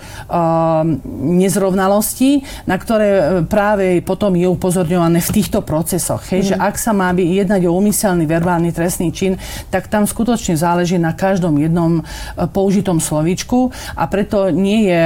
nezrovnalosti, 1.23 2.42
na 2.66 2.75
ktoré 2.75 3.44
práve 3.46 4.02
potom 4.02 4.34
je 4.34 4.50
upozorňované 4.50 5.23
v 5.23 5.30
týchto 5.30 5.62
procesoch. 5.62 6.26
Hej, 6.34 6.40
mm. 6.42 6.49
že 6.50 6.54
ak 6.58 6.75
sa 6.75 6.90
má 6.90 7.14
by 7.14 7.23
jednať 7.23 7.70
o 7.70 7.76
úmyselný 7.78 8.26
verbálny 8.26 8.75
trestný 8.75 9.14
čin, 9.14 9.38
tak 9.70 9.87
tam 9.87 10.08
skutočne 10.08 10.58
záleží 10.58 10.99
na 10.99 11.14
každom 11.14 11.61
jednom 11.62 12.02
použitom 12.50 12.99
slovíčku 12.99 13.70
a 13.94 14.08
preto 14.11 14.50
nie 14.50 14.90
je 14.90 15.04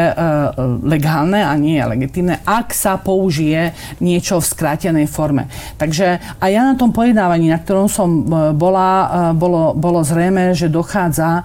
legálne 0.86 1.42
a 1.42 1.52
nie 1.58 1.76
je 1.76 1.84
legitimné, 1.84 2.27
ak 2.36 2.76
sa 2.76 3.00
použije 3.00 3.72
niečo 4.04 4.42
v 4.42 4.46
skrátenej 4.46 5.06
forme. 5.08 5.48
Takže 5.80 6.20
aj 6.42 6.50
ja 6.50 6.62
na 6.66 6.74
tom 6.76 6.92
pojednávaní, 6.92 7.48
na 7.48 7.58
ktorom 7.62 7.88
som 7.88 8.08
e, 8.08 8.52
bola, 8.52 8.90
e, 8.90 9.38
bolo, 9.38 9.72
bolo 9.72 10.04
zrejme, 10.04 10.52
že 10.52 10.68
dochádza 10.68 11.40
e, 11.40 11.42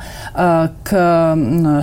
k 0.83 0.89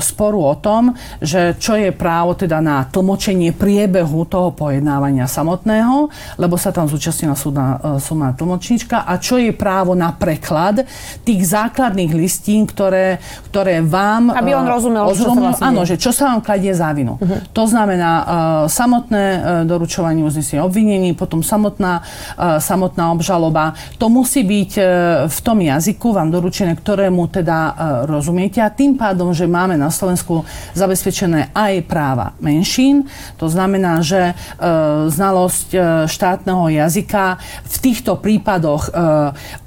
sporu 0.03 0.41
o 0.53 0.55
tom, 0.59 0.93
že 1.23 1.57
čo 1.57 1.79
je 1.79 1.95
právo 1.95 2.37
teda 2.37 2.61
na 2.61 2.85
tlmočenie 2.85 3.57
priebehu 3.57 4.27
toho 4.29 4.53
pojednávania 4.53 5.25
samotného, 5.25 6.11
lebo 6.37 6.55
sa 6.61 6.75
tam 6.75 6.87
zúčastnila 6.91 7.39
súdna, 7.39 7.99
súdna 8.03 8.37
tlmočníčka 8.37 9.07
a 9.07 9.17
čo 9.17 9.41
je 9.41 9.55
právo 9.55 9.97
na 9.97 10.13
preklad 10.13 10.85
tých 11.25 11.41
základných 11.47 12.13
listín, 12.13 12.67
ktoré, 12.67 13.23
ktoré 13.51 13.81
vám... 13.85 14.35
Aby 14.35 14.57
on 14.57 14.67
rozumel, 14.69 15.05
čo 15.13 15.31
sa 15.31 15.35
vlastne 15.37 15.67
Áno, 15.71 15.81
že 15.87 15.97
čo 16.01 16.11
sa 16.11 16.35
vám 16.35 16.41
kladie 16.43 16.73
za 16.75 16.91
vinu. 16.91 17.15
Uh-huh. 17.17 17.39
To 17.55 17.65
znamená, 17.69 18.11
uh, 18.11 18.27
samotné 18.91 19.25
doručovanie 19.71 20.27
uznesenia 20.27 20.67
obvinení, 20.67 21.15
potom 21.15 21.47
samotná, 21.47 22.03
samotná 22.59 23.15
obžaloba. 23.15 23.79
To 24.03 24.11
musí 24.11 24.43
byť 24.43 24.73
v 25.31 25.39
tom 25.47 25.63
jazyku 25.63 26.11
vám 26.11 26.35
doručené, 26.35 26.75
ktorému 26.75 27.31
teda 27.31 27.59
rozumiete 28.11 28.59
a 28.59 28.67
tým 28.67 28.99
pádom, 28.99 29.31
že 29.31 29.47
máme 29.47 29.79
na 29.79 29.95
Slovensku 29.95 30.43
zabezpečené 30.75 31.55
aj 31.55 31.87
práva 31.87 32.35
menšín, 32.43 33.07
to 33.39 33.47
znamená, 33.47 34.03
že 34.03 34.35
znalosť 35.07 35.69
štátneho 36.11 36.67
jazyka 36.83 37.39
v 37.63 37.77
týchto 37.79 38.19
prípadoch 38.19 38.91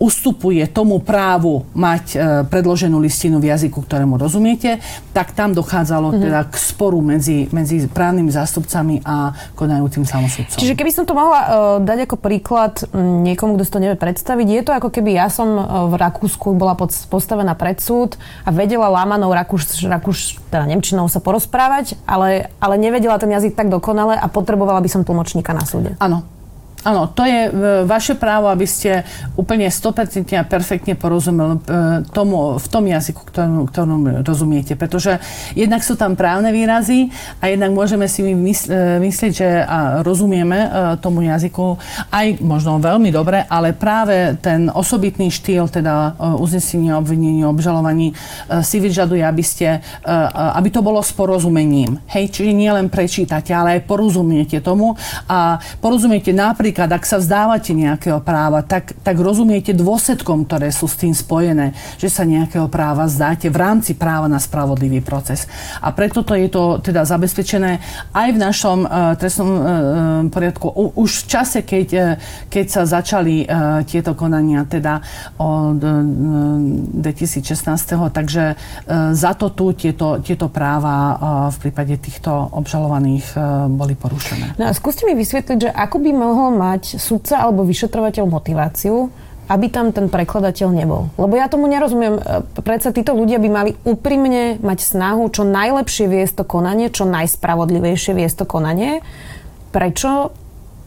ustupuje 0.03 0.68
tomu 0.68 1.00
právu 1.00 1.63
mať 1.72 2.20
predloženú 2.51 3.00
listinu 3.00 3.39
v 3.39 3.56
jazyku, 3.56 3.88
ktorému 3.88 4.20
rozumiete, 4.20 4.84
tak 5.15 5.32
tam 5.32 5.56
dochádzalo 5.56 6.12
mm-hmm. 6.12 6.24
teda 6.27 6.39
k 6.51 6.56
sporu 6.60 7.00
medzi, 7.00 7.48
medzi 7.56 7.88
právnymi 7.88 8.36
zástupcami 8.36 9.00
a 9.06 9.12
konajúcim 9.53 10.03
samosudcom. 10.03 10.60
Čiže 10.60 10.77
keby 10.77 10.91
som 10.91 11.03
to 11.05 11.13
mohla 11.13 11.41
uh, 11.41 11.50
dať 11.82 12.10
ako 12.10 12.15
príklad 12.20 12.84
niekomu, 12.96 13.55
kto 13.55 13.63
si 13.63 13.74
to 13.74 13.84
nevie 13.84 13.98
predstaviť, 14.00 14.48
je 14.50 14.62
to 14.65 14.72
ako 14.74 14.89
keby 14.89 15.15
ja 15.15 15.27
som 15.29 15.48
uh, 15.55 15.63
v 15.91 15.96
Rakúsku 16.00 16.58
bola 16.58 16.74
pod, 16.74 16.91
postavená 17.08 17.53
pred 17.53 17.77
súd 17.79 18.17
a 18.43 18.50
vedela 18.50 18.89
lámanou 18.89 19.32
Rakúš, 19.32 19.86
Rakúš 19.86 20.41
teda 20.50 20.65
Nemčinou 20.65 21.05
sa 21.08 21.22
porozprávať, 21.22 21.98
ale, 22.10 22.50
ale 22.58 22.75
nevedela 22.82 23.17
ten 23.22 23.29
jazyk 23.29 23.53
tak 23.53 23.70
dokonale 23.70 24.17
a 24.17 24.25
potrebovala 24.27 24.82
by 24.82 24.89
som 24.89 25.01
tlmočníka 25.05 25.53
na 25.53 25.63
súde. 25.63 25.93
Áno, 26.01 26.25
Áno, 26.83 27.07
to 27.07 27.23
je 27.23 27.47
e, 27.47 27.51
vaše 27.87 28.19
právo, 28.19 28.51
aby 28.51 28.67
ste 28.67 29.07
úplne 29.39 29.71
100% 29.71 30.35
a 30.35 30.43
perfektne 30.43 30.99
porozumeli 30.99 31.55
e, 31.55 31.59
tomu, 32.11 32.59
v 32.59 32.67
tom 32.67 32.83
jazyku, 32.83 33.23
ktorom, 33.31 33.71
ktorom 33.71 34.01
rozumiete. 34.27 34.75
Pretože 34.75 35.23
jednak 35.55 35.79
sú 35.79 35.95
tam 35.95 36.19
právne 36.19 36.51
výrazy 36.51 37.07
a 37.39 37.47
jednak 37.47 37.71
môžeme 37.71 38.11
si 38.11 38.19
e, 38.27 38.35
myslieť, 38.99 39.31
že 39.31 39.47
rozumieme 40.03 40.69
tomu 40.99 41.23
jazyku 41.23 41.79
aj 42.11 42.43
možno 42.43 42.77
veľmi 42.77 43.09
dobre, 43.09 43.47
ale 43.47 43.71
práve 43.71 44.35
ten 44.43 44.67
osobitný 44.67 45.31
štýl, 45.31 45.71
teda 45.71 46.19
uznesenie, 46.37 46.91
obvinenie, 46.91 47.47
obžalovaní 47.47 48.11
si 48.61 48.77
vyžaduje, 48.83 49.23
aby, 49.23 49.43
ste, 49.43 49.79
aby 50.27 50.69
to 50.69 50.83
bolo 50.83 50.99
s 50.99 51.15
porozumením. 51.15 52.01
Hej, 52.11 52.35
čiže 52.35 52.51
nie 52.51 52.69
len 52.69 52.91
prečítate, 52.91 53.55
ale 53.55 53.79
aj 53.79 53.87
porozumiete 53.87 54.59
tomu 54.59 54.97
a 55.29 55.57
porozumiete 55.79 56.35
napríklad 56.35 56.73
napríklad, 56.74 56.98
ak 56.98 57.06
sa 57.06 57.22
vzdávate 57.22 57.70
nejakého 57.77 58.18
práva, 58.25 58.65
tak, 58.65 58.98
tak 59.06 59.13
rozumiete 59.22 59.77
dôsledkom, 59.77 60.50
ktoré 60.50 60.74
sú 60.74 60.89
s 60.89 60.98
tým 60.98 61.13
spojené, 61.13 61.77
že 62.01 62.10
sa 62.10 62.25
nejakého 62.25 62.65
práva 62.65 63.06
zdáte 63.06 63.46
v 63.53 63.62
rámci 63.62 63.94
práva 63.94 64.25
na 64.25 64.42
spravodlivý 64.42 65.06
proces. 65.06 65.46
A 65.86 65.94
preto 65.94 66.25
to 66.25 66.34
je 66.34 66.50
to 66.50 66.82
teda 66.82 67.06
zabezpečené 67.06 67.77
aj 68.10 68.27
v 68.34 68.42
našom 68.42 68.89
uh, 68.89 69.13
trestnom 69.13 69.50
uh, 69.53 69.62
poriadku. 70.34 70.65
U, 70.74 71.06
už 71.06 71.22
v 71.22 71.25
čase, 71.30 71.62
keď, 71.62 71.88
uh, 71.94 72.06
keď 72.50 72.65
sa 72.65 72.82
začali 72.89 73.46
uh, 73.46 73.86
tieto 73.86 74.18
konania, 74.18 74.65
teda 74.65 74.98
od 75.38 75.77
uh, 75.77 76.01
2016. 77.06 77.53
Takže 78.10 78.44
uh, 78.58 79.13
za 79.13 79.38
to 79.38 79.53
tu 79.53 79.77
tieto, 79.77 80.25
tieto 80.25 80.50
práva 80.50 80.98
uh, 80.98 81.13
v 81.53 81.70
prípade 81.70 82.01
týchto 82.01 82.34
obžalovaných 82.34 83.38
uh, 83.38 83.70
boli 83.70 83.94
porušené. 83.94 84.58
No 84.58 84.65
a 84.65 84.74
skúste 84.74 85.06
mi 85.06 85.13
vysvetliť, 85.13 85.58
že 85.60 85.70
ako 85.70 86.01
by 86.01 86.12
mohol 86.18 86.62
mať 86.63 86.96
sudca 86.96 87.43
alebo 87.43 87.67
vyšetrovateľ 87.67 88.24
motiváciu, 88.32 89.12
aby 89.51 89.67
tam 89.67 89.91
ten 89.91 90.08
prekladateľ 90.08 90.72
nebol. 90.72 91.12
Lebo 91.20 91.36
ja 91.36 91.51
tomu 91.51 91.67
nerozumiem. 91.67 92.15
E, 92.15 92.22
predsa 92.63 92.96
títo 92.96 93.12
ľudia 93.12 93.43
by 93.43 93.50
mali 93.51 93.72
úprimne 93.84 94.63
mať 94.63 94.79
snahu 94.79 95.27
čo 95.27 95.43
najlepšie 95.43 96.08
viesť 96.08 96.43
to 96.43 96.46
konanie, 96.48 96.88
čo 96.88 97.03
najspravodlivejšie 97.03 98.15
viesť 98.15 98.43
to 98.43 98.46
konanie. 98.48 99.03
Prečo 99.75 100.32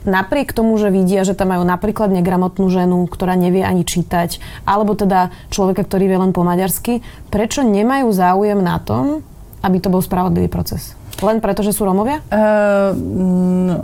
napriek 0.08 0.54
tomu, 0.56 0.78
že 0.80 0.88
vidia, 0.88 1.26
že 1.26 1.36
tam 1.36 1.52
majú 1.52 1.66
napríklad 1.66 2.08
negramotnú 2.14 2.70
ženu, 2.70 3.04
ktorá 3.10 3.34
nevie 3.34 3.66
ani 3.66 3.82
čítať, 3.82 4.38
alebo 4.64 4.94
teda 4.94 5.34
človeka, 5.50 5.82
ktorý 5.82 6.06
vie 6.06 6.18
len 6.22 6.32
po 6.32 6.46
maďarsky, 6.46 7.02
prečo 7.28 7.66
nemajú 7.66 8.08
záujem 8.14 8.62
na 8.62 8.78
tom, 8.78 9.26
aby 9.66 9.82
to 9.82 9.90
bol 9.90 10.00
spravodlivý 10.00 10.46
proces? 10.46 10.94
Len 11.18 11.42
preto, 11.42 11.66
že 11.66 11.74
sú 11.74 11.82
Romovia? 11.82 12.22
Uh, 12.30 13.82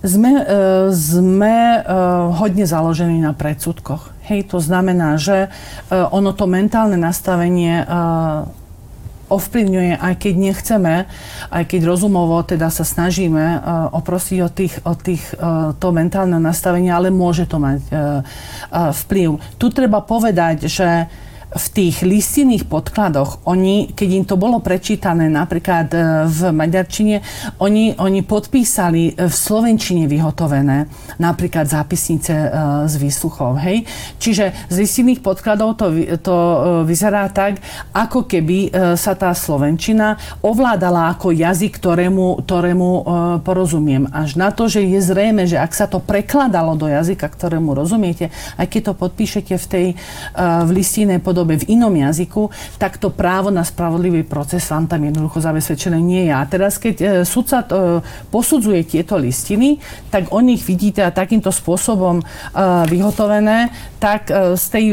sme, 0.00 0.32
e, 0.32 0.44
sme 0.96 1.56
e, 1.76 1.78
hodne 2.32 2.64
založení 2.64 3.20
na 3.20 3.36
predsudkoch. 3.36 4.12
Hej, 4.28 4.48
to 4.54 4.58
znamená, 4.62 5.20
že 5.20 5.46
e, 5.46 5.48
ono 5.92 6.32
to 6.32 6.48
mentálne 6.48 6.96
nastavenie 6.96 7.84
ovplyvňuje, 9.30 10.02
aj 10.02 10.14
keď 10.18 10.34
nechceme, 10.34 10.94
aj 11.54 11.64
keď 11.70 11.80
rozumovo 11.86 12.42
teda 12.42 12.66
sa 12.66 12.82
snažíme 12.82 13.62
oprosiť 13.94 14.38
od 14.42 14.52
tých, 14.58 14.74
od 14.82 14.98
tých 14.98 15.22
to 15.78 15.88
mentálne 15.94 16.34
nastavenie, 16.42 16.90
ale 16.90 17.14
môže 17.14 17.46
to 17.46 17.62
mať 17.62 17.78
vplyv. 18.74 19.38
Tu 19.54 19.66
treba 19.70 20.02
povedať, 20.02 20.66
že 20.66 21.06
v 21.50 21.66
tých 21.74 22.06
listinných 22.06 22.70
podkladoch, 22.70 23.42
oni, 23.50 23.90
keď 23.90 24.08
im 24.14 24.24
to 24.26 24.38
bolo 24.38 24.62
prečítané 24.62 25.26
napríklad 25.26 25.86
e, 25.90 25.98
v 26.30 26.40
maďarčine, 26.54 27.16
oni, 27.58 27.98
oni 27.98 28.22
podpísali 28.22 29.18
e, 29.18 29.26
v 29.26 29.34
slovenčine 29.34 30.06
vyhotovené 30.06 30.86
napríklad 31.18 31.66
zápisnice 31.66 32.30
e, 32.30 32.48
z 32.86 32.94
výsluchov. 33.02 33.58
Hej? 33.66 33.82
Čiže 34.22 34.70
z 34.70 34.76
listinných 34.78 35.20
podkladov 35.26 35.74
to, 35.74 35.90
to 36.22 36.36
vyzerá 36.86 37.26
tak, 37.34 37.58
ako 37.94 38.26
keby 38.26 38.72
sa 38.94 39.14
tá 39.18 39.34
slovenčina 39.34 40.18
ovládala 40.42 41.14
ako 41.16 41.34
jazyk, 41.34 41.78
ktorému, 41.82 42.44
ktorému 42.46 42.88
porozumiem. 43.42 44.06
Až 44.10 44.36
na 44.38 44.52
to, 44.54 44.68
že 44.70 44.84
je 44.84 45.00
zrejme, 45.02 45.44
že 45.48 45.58
ak 45.58 45.72
sa 45.72 45.86
to 45.90 45.98
prekladalo 45.98 46.76
do 46.76 46.86
jazyka, 46.86 47.26
ktorému 47.26 47.74
rozumiete, 47.74 48.30
aj 48.60 48.66
keď 48.68 48.80
to 48.90 48.94
podpíšete 48.94 49.54
v 49.56 49.66
tej 49.66 49.86
v 50.36 50.70
listinej 50.72 51.20
podobe, 51.22 51.39
podobe 51.40 51.56
v 51.64 51.72
inom 51.72 51.96
jazyku, 51.96 52.52
tak 52.76 53.00
to 53.00 53.08
právo 53.08 53.48
na 53.48 53.64
spravodlivý 53.64 54.28
proces 54.28 54.60
vám 54.68 54.84
tam 54.84 55.00
jednoducho 55.08 55.40
zabezpečené 55.40 55.96
nie 55.96 56.28
je. 56.28 56.36
A 56.36 56.44
teraz, 56.44 56.76
keď 56.76 56.96
e, 57.00 57.06
sudca 57.24 57.64
e, 57.64 58.04
posudzuje 58.28 58.84
tieto 58.84 59.16
listiny, 59.16 59.80
tak 60.12 60.28
o 60.36 60.44
nich 60.44 60.60
vidíte 60.60 61.00
takýmto 61.08 61.48
spôsobom 61.48 62.20
e, 62.20 62.24
vyhotovené, 62.92 63.72
tak 64.00 64.32
z 64.32 64.66
tej, 64.72 64.86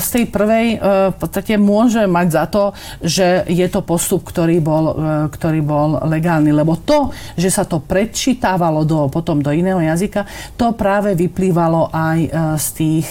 z 0.00 0.08
tej 0.08 0.24
prvej 0.32 0.80
v 1.12 1.16
podstate 1.20 1.60
môže 1.60 2.08
mať 2.08 2.26
za 2.32 2.44
to, 2.48 2.72
že 3.04 3.44
je 3.52 3.68
to 3.68 3.84
postup, 3.84 4.24
ktorý 4.24 4.64
bol, 4.64 4.96
ktorý 5.28 5.60
bol 5.60 6.00
legálny. 6.08 6.56
Lebo 6.56 6.80
to, 6.80 7.12
že 7.36 7.52
sa 7.52 7.68
to 7.68 7.84
predčítávalo 7.84 8.88
do, 8.88 9.12
potom 9.12 9.44
do 9.44 9.52
iného 9.52 9.76
jazyka, 9.76 10.24
to 10.56 10.72
práve 10.72 11.12
vyplývalo 11.12 11.92
aj 11.92 12.18
z 12.56 12.66
tých 12.80 13.08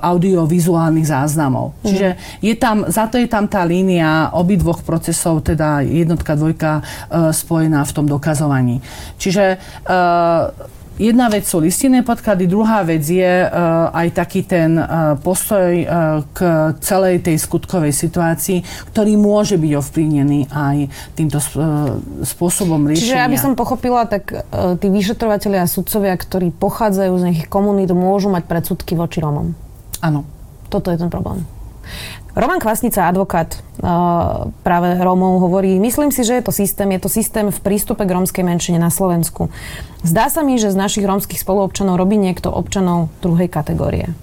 audiovizuálnych 0.00 1.06
záznamov 1.06 1.61
problémov. 1.62 1.82
Mm. 1.82 1.86
Čiže 1.86 2.08
je 2.42 2.54
tam, 2.58 2.76
za 2.88 3.04
to 3.06 3.16
je 3.18 3.28
tam 3.30 3.46
tá 3.46 3.62
línia 3.62 4.30
obidvoch 4.34 4.82
procesov, 4.82 5.46
teda 5.46 5.82
jednotka, 5.86 6.34
dvojka 6.34 6.72
e, 6.80 6.82
spojená 7.30 7.84
v 7.86 7.92
tom 7.94 8.06
dokazovaní. 8.10 8.82
Čiže 9.18 9.44
e, 9.86 10.80
Jedna 11.00 11.32
vec 11.32 11.48
sú 11.48 11.56
listinné 11.56 12.04
podklady, 12.04 12.44
druhá 12.44 12.84
vec 12.84 13.00
je 13.00 13.48
uh, 13.48 13.88
aj 13.96 14.12
taký 14.12 14.44
ten 14.44 14.76
uh, 14.76 15.16
postoj 15.16 15.72
uh, 15.72 16.20
k 16.36 16.38
celej 16.84 17.24
tej 17.24 17.40
skutkovej 17.40 17.96
situácii, 17.96 18.60
ktorý 18.92 19.16
môže 19.16 19.56
byť 19.56 19.72
ovplyvnený 19.72 20.52
aj 20.52 20.92
týmto 21.16 21.40
uh, 21.40 21.96
spôsobom 22.28 22.84
riešenia. 22.84 23.08
Čiže 23.08 23.24
aby 23.24 23.38
som 23.40 23.56
pochopila, 23.56 24.04
tak 24.04 24.36
uh, 24.36 24.76
tí 24.76 24.92
vyšetrovateľia 24.92 25.64
a 25.64 25.72
sudcovia, 25.72 26.12
ktorí 26.12 26.52
pochádzajú 26.60 27.12
z 27.16 27.22
nejakých 27.24 27.48
komunít, 27.48 27.88
môžu 27.96 28.28
mať 28.28 28.44
predsudky 28.44 28.92
voči 28.92 29.24
Romom. 29.24 29.56
Áno. 30.04 30.28
Toto 30.68 30.92
je 30.92 31.00
ten 31.00 31.08
problém. 31.08 31.44
Roman 32.32 32.56
Kvasnica, 32.56 33.12
advokát 33.12 33.60
práve 34.64 34.88
Rómov, 34.96 35.44
hovorí, 35.44 35.76
myslím 35.76 36.08
si, 36.08 36.24
že 36.24 36.40
je 36.40 36.44
to 36.48 36.52
systém, 36.54 36.88
je 36.96 37.00
to 37.04 37.10
systém 37.12 37.46
v 37.52 37.60
prístupe 37.60 38.08
k 38.08 38.14
rómskej 38.14 38.40
menšine 38.40 38.80
na 38.80 38.88
Slovensku. 38.88 39.52
Zdá 40.00 40.32
sa 40.32 40.40
mi, 40.40 40.56
že 40.56 40.72
z 40.72 40.80
našich 40.80 41.04
rómskych 41.04 41.36
spoluobčanov 41.36 42.00
robí 42.00 42.16
niekto 42.16 42.48
občanov 42.48 43.12
druhej 43.20 43.52
kategórie. 43.52 44.16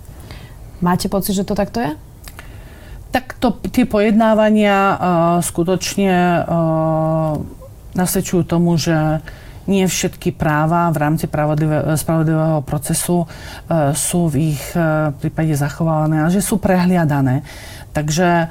Máte 0.81 1.05
pocit, 1.05 1.37
že 1.37 1.45
to 1.45 1.53
takto 1.53 1.85
je? 1.85 1.91
Tak 3.13 3.37
to, 3.37 3.57
tie 3.69 3.85
pojednávania 3.85 4.77
uh, 4.77 4.97
skutočne 5.45 6.45
uh, 6.45 7.41
nasvedčujú 7.93 8.41
tomu, 8.45 8.77
že 8.77 9.21
nie 9.69 9.85
všetky 9.85 10.33
práva 10.33 10.89
v 10.89 10.97
rámci 10.97 11.29
spravodlivého 11.93 12.65
procesu 12.65 13.23
e, 13.23 13.27
sú 13.93 14.25
v 14.25 14.57
ich 14.57 14.63
e, 14.73 15.13
prípade 15.13 15.53
zachovávané, 15.53 16.25
ale 16.25 16.33
že 16.33 16.41
sú 16.41 16.57
prehliadané. 16.57 17.45
Takže 17.93 18.27
e, 18.27 18.47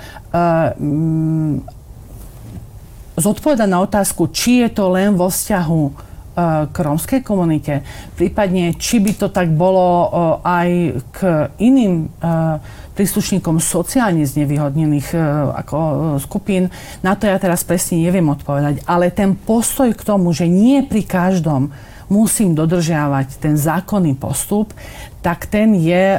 mm, 0.79 1.67
zodpovedať 3.19 3.67
na 3.67 3.83
otázku, 3.83 4.31
či 4.31 4.63
je 4.63 4.71
to 4.71 4.95
len 4.95 5.19
vo 5.19 5.27
vzťahu 5.27 6.08
k 6.71 6.77
rómskej 6.77 7.27
komunite, 7.27 7.83
prípadne 8.15 8.79
či 8.79 9.03
by 9.03 9.13
to 9.19 9.27
tak 9.35 9.51
bolo 9.51 10.07
aj 10.47 10.69
k 11.11 11.19
iným 11.59 12.07
príslušníkom 12.95 13.59
sociálne 13.63 14.23
znevýhodnených 14.23 15.15
ako 15.55 15.79
skupín, 16.23 16.71
na 17.03 17.19
to 17.19 17.27
ja 17.27 17.39
teraz 17.39 17.63
presne 17.67 18.03
neviem 18.03 18.27
odpovedať. 18.27 18.87
Ale 18.87 19.11
ten 19.11 19.35
postoj 19.35 19.91
k 19.95 20.03
tomu, 20.07 20.31
že 20.31 20.47
nie 20.47 20.83
pri 20.87 21.03
každom 21.07 21.75
musím 22.09 22.57
dodržiavať 22.57 23.39
ten 23.39 23.55
zákonný 23.55 24.17
postup, 24.17 24.73
tak 25.21 25.51
ten 25.51 25.77
je 25.77 26.17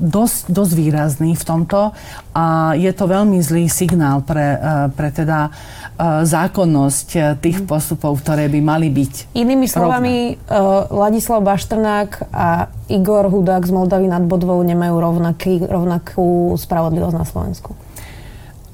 dosť, 0.00 0.50
dosť 0.50 0.72
výrazný 0.74 1.38
v 1.38 1.44
tomto 1.44 1.94
a 2.34 2.74
je 2.74 2.90
to 2.90 3.04
veľmi 3.06 3.38
zlý 3.38 3.70
signál 3.70 4.26
pre, 4.26 4.58
pre 4.96 5.12
teda 5.14 5.54
zákonnosť 6.00 7.38
tých 7.38 7.62
mhm. 7.62 7.66
postupov, 7.70 8.18
ktoré 8.18 8.50
by 8.50 8.60
mali 8.60 8.90
byť. 8.90 9.34
Inými 9.34 9.70
slovami, 9.70 10.34
uh, 10.34 10.90
Ladislav 10.90 11.40
Baštrnák 11.46 12.34
a 12.34 12.66
Igor 12.90 13.30
Hudák 13.30 13.62
z 13.62 13.72
Moldavy 13.72 14.10
nad 14.10 14.26
Bodvou 14.26 14.58
nemajú 14.66 14.94
rovnaký, 14.98 15.62
rovnakú 15.64 16.58
spravodlivosť 16.58 17.16
na 17.16 17.26
Slovensku. 17.26 17.70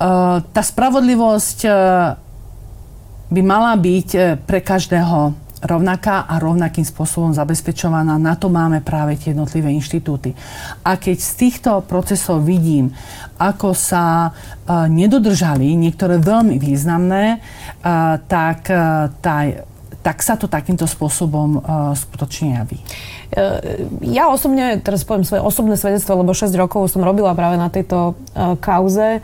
Tá 0.00 0.62
spravodlivosť 0.64 1.68
by 3.28 3.42
mala 3.44 3.76
byť 3.76 4.40
pre 4.48 4.64
každého 4.64 5.36
rovnaká 5.60 6.24
a 6.24 6.40
rovnakým 6.40 6.84
spôsobom 6.84 7.36
zabezpečovaná. 7.36 8.16
Na 8.16 8.34
to 8.36 8.48
máme 8.48 8.80
práve 8.80 9.20
tie 9.20 9.36
jednotlivé 9.36 9.68
inštitúty. 9.76 10.32
A 10.84 10.96
keď 10.96 11.16
z 11.20 11.32
týchto 11.36 11.84
procesov 11.84 12.40
vidím, 12.44 12.92
ako 13.36 13.76
sa 13.76 14.32
uh, 14.32 14.88
nedodržali 14.88 15.76
niektoré 15.76 16.16
veľmi 16.16 16.56
významné, 16.56 17.40
uh, 17.40 18.16
tak, 18.24 18.72
uh, 18.72 19.12
tá, 19.20 19.36
tak 20.00 20.24
sa 20.24 20.40
to 20.40 20.48
takýmto 20.48 20.88
spôsobom 20.88 21.60
skutočne 21.92 22.56
javí. 22.56 22.80
Ja 24.00 24.32
osobne, 24.32 24.80
teraz 24.80 25.04
poviem 25.04 25.28
svoje 25.28 25.44
osobné 25.44 25.76
svedectvo, 25.76 26.24
lebo 26.24 26.32
6 26.32 26.50
rokov 26.56 26.88
som 26.88 27.04
robila 27.04 27.36
práve 27.36 27.60
na 27.60 27.68
tejto 27.68 28.16
kauze. 28.64 29.20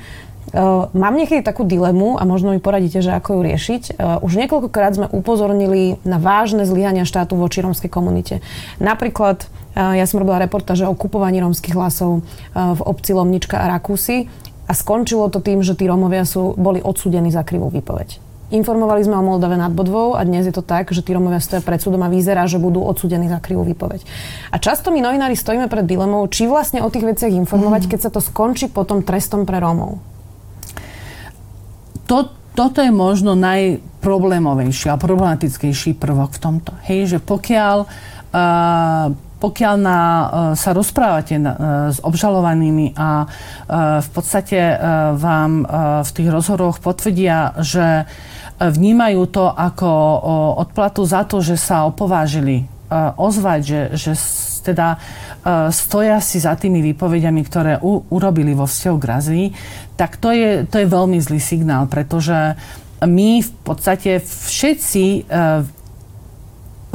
Uh, 0.54 0.86
mám 0.94 1.18
niekedy 1.18 1.42
takú 1.42 1.66
dilemu 1.66 2.14
a 2.14 2.22
možno 2.22 2.54
mi 2.54 2.62
poradíte, 2.62 3.02
že 3.02 3.10
ako 3.10 3.38
ju 3.38 3.40
riešiť. 3.50 3.82
Uh, 3.98 4.22
už 4.22 4.38
niekoľkokrát 4.38 4.94
sme 4.94 5.06
upozornili 5.10 5.98
na 6.06 6.22
vážne 6.22 6.62
zlyhania 6.62 7.02
štátu 7.02 7.34
voči 7.34 7.66
rómskej 7.66 7.90
komunite. 7.90 8.38
Napríklad 8.78 9.42
uh, 9.42 9.98
ja 9.98 10.06
som 10.06 10.22
robila 10.22 10.38
reportáže 10.38 10.86
o 10.86 10.94
kupovaní 10.94 11.42
rómskych 11.42 11.74
hlasov 11.74 12.22
v 12.54 12.80
obci 12.86 13.10
Lomnička 13.10 13.58
a 13.58 13.74
Rakúsy 13.74 14.30
a 14.70 14.72
skončilo 14.74 15.26
to 15.34 15.42
tým, 15.42 15.66
že 15.66 15.74
tí 15.74 15.90
Rómovia 15.90 16.22
sú, 16.22 16.54
boli 16.54 16.78
odsúdení 16.78 17.34
za 17.34 17.42
krivú 17.42 17.66
výpoveď. 17.66 18.22
Informovali 18.46 19.02
sme 19.02 19.18
o 19.18 19.26
Moldave 19.26 19.58
nad 19.58 19.74
Bodvou 19.74 20.14
a 20.14 20.22
dnes 20.22 20.46
je 20.46 20.54
to 20.54 20.62
tak, 20.62 20.94
že 20.94 21.02
tí 21.02 21.10
Romovia 21.10 21.42
stoja 21.42 21.58
pred 21.58 21.82
súdom 21.82 22.06
a 22.06 22.08
vyzerá, 22.10 22.46
že 22.46 22.62
budú 22.62 22.86
odsudení 22.86 23.26
za 23.26 23.42
krivú 23.42 23.66
výpoveď. 23.66 24.06
A 24.54 24.62
často 24.62 24.94
my 24.94 25.02
novinári 25.02 25.34
stojíme 25.34 25.66
pred 25.66 25.82
dilemou, 25.82 26.22
či 26.30 26.46
vlastne 26.46 26.86
o 26.86 26.90
tých 26.90 27.02
veciach 27.02 27.34
informovať, 27.34 27.82
mm. 27.86 27.90
keď 27.90 28.00
sa 28.06 28.10
to 28.14 28.22
skončí 28.22 28.70
potom 28.70 29.02
trestom 29.02 29.42
pre 29.42 29.58
Rómov 29.58 30.15
to, 32.06 32.32
toto 32.56 32.78
je 32.80 32.88
možno 32.88 33.36
najproblémovejší 33.36 34.88
a 34.88 34.96
problematickejší 34.96 35.98
prvok 35.98 36.38
v 36.38 36.42
tomto. 36.42 36.72
Hej, 36.88 37.16
že 37.16 37.18
pokiaľ 37.20 37.76
uh, 37.84 39.06
pokiaľ 39.36 39.74
na, 39.76 40.00
uh, 40.00 40.26
sa 40.56 40.72
rozprávate 40.72 41.36
na, 41.36 41.52
uh, 41.52 41.58
s 41.92 42.00
obžalovanými 42.00 42.96
a 42.96 43.28
uh, 43.28 44.00
v 44.00 44.08
podstate 44.08 44.56
uh, 44.56 45.12
vám 45.12 45.62
uh, 45.62 46.00
v 46.00 46.10
tých 46.16 46.28
rozhovoroch 46.32 46.80
potvrdia, 46.80 47.52
že 47.60 48.08
vnímajú 48.56 49.28
to 49.28 49.52
ako 49.52 49.90
uh, 49.92 50.20
odplatu 50.64 51.04
za 51.04 51.28
to, 51.28 51.44
že 51.44 51.60
sa 51.60 51.84
opovážili 51.84 52.64
uh, 52.64 53.12
ozvať, 53.20 53.60
že, 53.60 53.80
že 53.92 54.12
teda 54.66 54.98
uh, 54.98 55.70
stoja 55.70 56.18
si 56.18 56.42
za 56.42 56.58
tými 56.58 56.82
výpovediami, 56.92 57.40
ktoré 57.46 57.78
u, 57.78 58.02
urobili 58.10 58.50
vo 58.50 58.66
vzťahu 58.66 58.96
k 58.98 59.08
Razii, 59.08 59.46
tak 59.94 60.18
to 60.18 60.34
je, 60.34 60.66
to 60.66 60.82
je 60.82 60.86
veľmi 60.90 61.22
zlý 61.22 61.38
signál, 61.38 61.86
pretože 61.86 62.58
my 63.06 63.44
v 63.44 63.50
podstate 63.62 64.18
všetci 64.24 65.30
uh, 65.30 65.62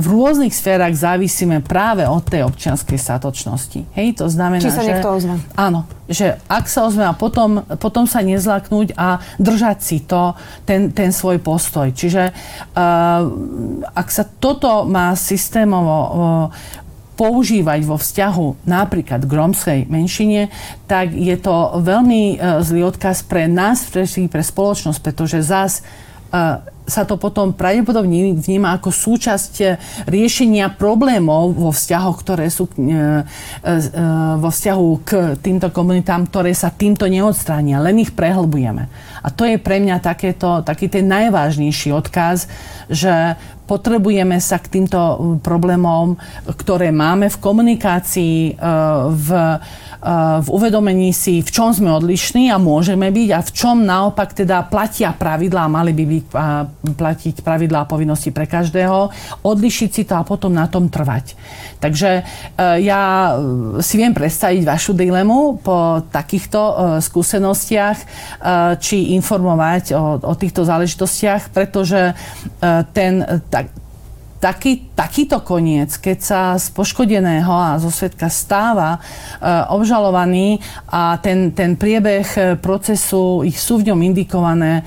v 0.01 0.05
rôznych 0.09 0.49
sférach 0.49 0.97
závisíme 0.97 1.61
práve 1.61 2.01
od 2.09 2.25
tej 2.25 2.49
občianskej 2.49 2.97
statočnosti. 2.97 3.85
Hej, 3.93 4.17
to 4.17 4.25
znamená, 4.25 4.65
Či 4.65 4.73
sa 4.73 4.81
že... 4.81 4.87
niekto 4.89 5.09
ozve. 5.13 5.37
Áno, 5.53 5.85
že 6.09 6.41
ak 6.49 6.65
sa 6.65 6.89
ozve 6.89 7.05
a 7.05 7.13
potom, 7.13 7.61
potom 7.77 8.09
sa 8.09 8.25
nezlaknúť 8.25 8.97
a 8.97 9.21
držať 9.37 9.77
si 9.85 10.01
to, 10.01 10.33
ten, 10.65 10.89
ten 10.89 11.13
svoj 11.13 11.37
postoj. 11.43 11.93
Čiže 11.93 12.33
uh, 12.33 13.21
ak 13.93 14.07
sa 14.09 14.25
toto 14.25 14.89
má 14.89 15.13
systémovo 15.13 15.97
uh, 16.01 16.11
používať 17.21 17.85
vo 17.85 18.01
vzťahu 18.01 18.65
napríklad 18.65 19.21
k 19.21 19.31
rómskej 19.31 19.79
menšine, 19.85 20.49
tak 20.89 21.13
je 21.13 21.37
to 21.37 21.77
veľmi 21.77 22.41
uh, 22.41 22.65
zlý 22.65 22.89
odkaz 22.89 23.21
pre 23.21 23.45
nás, 23.45 23.85
pre, 23.93 24.09
spoločnosť, 24.41 24.99
pretože 25.05 25.45
zás 25.45 25.85
uh, 26.33 26.65
sa 26.91 27.07
to 27.07 27.15
potom 27.15 27.55
pravdepodobne 27.55 28.35
vníma 28.35 28.75
ako 28.75 28.91
súčasť 28.91 29.53
e, 29.63 29.65
riešenia 30.11 30.75
problémov 30.75 31.55
vo 31.55 31.71
vzťahoch, 31.71 32.19
ktoré 32.19 32.51
sú 32.51 32.67
e, 32.67 32.75
e, 32.75 32.91
vo 34.35 34.49
vzťahu 34.51 34.87
k 35.07 35.39
týmto 35.39 35.71
komunitám, 35.71 36.27
ktoré 36.27 36.51
sa 36.51 36.67
týmto 36.67 37.07
neodstránia, 37.07 37.79
len 37.79 38.03
ich 38.03 38.11
prehlbujeme. 38.11 38.91
A 39.23 39.27
to 39.31 39.47
je 39.47 39.55
pre 39.55 39.79
mňa 39.79 40.03
takéto, 40.03 40.59
taký 40.67 40.91
ten 40.91 41.07
najvážnejší 41.07 41.95
odkaz, 41.95 42.51
že 42.91 43.39
potrebujeme 43.69 44.35
sa 44.43 44.59
k 44.59 44.67
týmto 44.67 44.99
problémom, 45.39 46.19
ktoré 46.43 46.91
máme 46.91 47.31
v 47.31 47.37
komunikácii, 47.39 48.59
v 49.15 49.29
v 50.41 50.47
uvedomení 50.49 51.13
si, 51.13 51.45
v 51.45 51.49
čom 51.53 51.69
sme 51.77 51.93
odlišní 51.93 52.49
a 52.49 52.57
môžeme 52.57 53.13
byť 53.13 53.29
a 53.37 53.39
v 53.45 53.51
čom 53.53 53.85
naopak 53.85 54.33
teda 54.33 54.65
platia 54.65 55.13
pravidlá, 55.13 55.69
mali 55.69 55.93
by 55.93 56.03
byť, 56.09 56.25
platiť 56.97 57.35
pravidlá 57.45 57.85
a 57.85 57.89
povinnosti 57.89 58.33
pre 58.33 58.49
každého, 58.49 59.13
odlišiť 59.45 59.89
si 59.93 60.03
to 60.09 60.17
a 60.17 60.25
potom 60.25 60.57
na 60.57 60.65
tom 60.65 60.89
trvať. 60.89 61.37
Takže 61.81 62.09
e, 62.17 62.23
ja 62.85 63.33
e, 63.33 63.81
si 63.81 63.97
viem 63.97 64.13
predstaviť 64.13 64.61
vašu 64.61 64.93
dilemu 64.93 65.61
po 65.65 66.05
takýchto 66.13 66.59
e, 66.61 66.73
skúsenostiach, 67.01 67.97
či 68.81 69.17
informovať 69.17 69.93
o, 69.93 70.21
o 70.21 70.33
týchto 70.37 70.65
záležitostiach, 70.65 71.53
pretože 71.53 72.13
ten, 72.93 73.13
tak, 73.49 73.69
taký, 74.41 74.89
takýto 74.97 75.45
koniec, 75.45 76.01
keď 76.01 76.17
sa 76.17 76.41
z 76.57 76.73
poškodeného 76.73 77.53
a 77.53 77.77
zo 77.77 77.93
svetka 77.93 78.25
stáva 78.27 78.97
e, 78.97 78.99
obžalovaný 79.69 80.57
a 80.89 81.21
ten, 81.21 81.53
ten 81.53 81.77
priebeh 81.77 82.27
e, 82.33 82.41
procesu, 82.57 83.45
ich 83.45 83.61
sú 83.61 83.77
v 83.77 83.93
ňom 83.93 84.01
indikované 84.01 84.81
e, 84.81 84.83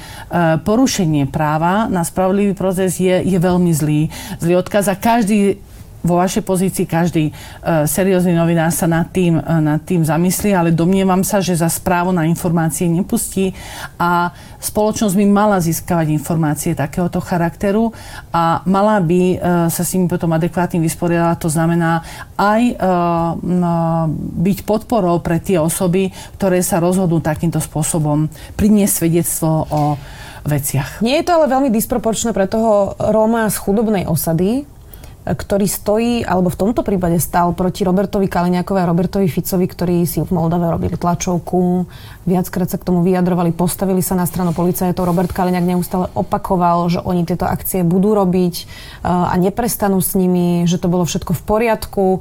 porušenie 0.59 1.31
práva 1.31 1.87
na 1.87 2.03
spravodlivý 2.03 2.59
proces 2.59 2.99
je, 2.99 3.23
je 3.23 3.39
veľmi 3.39 3.71
zlý. 3.71 4.11
Zlý 4.43 4.59
odkaz 4.59 4.91
a 4.91 4.99
každý 4.99 5.63
vo 6.05 6.21
vašej 6.21 6.45
pozícii 6.45 6.85
každý 6.85 7.33
uh, 7.33 7.89
seriózny 7.89 8.37
novinár 8.37 8.69
sa 8.71 8.85
nad 8.85 9.09
tým, 9.09 9.41
uh, 9.41 9.59
nad 9.59 9.81
tým 9.83 10.05
zamyslí, 10.05 10.53
ale 10.53 10.71
domnievam 10.71 11.25
sa, 11.25 11.41
že 11.41 11.57
za 11.57 11.73
správu 11.73 12.13
na 12.13 12.29
informácie 12.29 12.85
nepustí 12.87 13.57
a 13.97 14.37
spoločnosť 14.61 15.17
by 15.17 15.27
mala 15.27 15.57
získavať 15.65 16.13
informácie 16.13 16.77
takéhoto 16.77 17.25
charakteru 17.25 17.97
a 18.29 18.61
mala 18.69 19.01
by 19.01 19.23
uh, 19.35 19.37
sa 19.73 19.81
s 19.81 19.97
nimi 19.97 20.07
potom 20.07 20.29
adekvátne 20.37 20.77
vysporiadať. 20.85 21.37
To 21.41 21.49
znamená 21.49 22.05
aj 22.37 22.63
uh, 22.77 24.05
byť 24.45 24.59
podporou 24.69 25.25
pre 25.25 25.41
tie 25.41 25.57
osoby, 25.57 26.13
ktoré 26.37 26.61
sa 26.61 26.85
rozhodnú 26.85 27.25
takýmto 27.25 27.65
spôsobom 27.65 28.29
priniesť 28.61 29.09
svedectvo 29.09 29.65
o 29.73 29.83
veciach. 30.45 31.01
Nie 31.01 31.25
je 31.25 31.27
to 31.27 31.41
ale 31.41 31.49
veľmi 31.49 31.73
disproporčné 31.73 32.37
pre 32.37 32.45
toho 32.45 32.93
Róma 33.01 33.49
z 33.49 33.57
chudobnej 33.57 34.05
osady, 34.05 34.69
ktorý 35.25 35.65
stojí, 35.65 36.21
alebo 36.21 36.53
v 36.53 36.61
tomto 36.61 36.85
prípade 36.85 37.17
stal 37.17 37.57
proti 37.57 37.81
Robertovi 37.81 38.29
Kaliňakovi 38.29 38.79
a 38.85 38.91
Robertovi 38.93 39.25
Ficovi, 39.25 39.65
ktorí 39.65 40.05
si 40.05 40.21
v 40.21 40.29
Moldave 40.29 40.69
robili 40.69 41.01
tlačovku, 41.01 41.89
viackrát 42.29 42.69
sa 42.69 42.77
k 42.77 42.85
tomu 42.85 43.01
vyjadrovali, 43.01 43.57
postavili 43.57 44.05
sa 44.05 44.21
na 44.21 44.29
stranu 44.29 44.53
policajtov. 44.53 45.09
Robert 45.09 45.33
Kaliňak 45.33 45.65
neustále 45.65 46.13
opakoval, 46.13 46.93
že 46.93 47.01
oni 47.01 47.25
tieto 47.25 47.49
akcie 47.49 47.89
budú 47.89 48.13
robiť 48.13 48.55
e, 48.61 48.65
a 49.09 49.33
neprestanú 49.41 50.05
s 50.05 50.13
nimi, 50.13 50.69
že 50.69 50.77
to 50.77 50.93
bolo 50.93 51.09
všetko 51.09 51.33
v 51.33 51.43
poriadku. 51.49 52.05
E, 52.13 52.21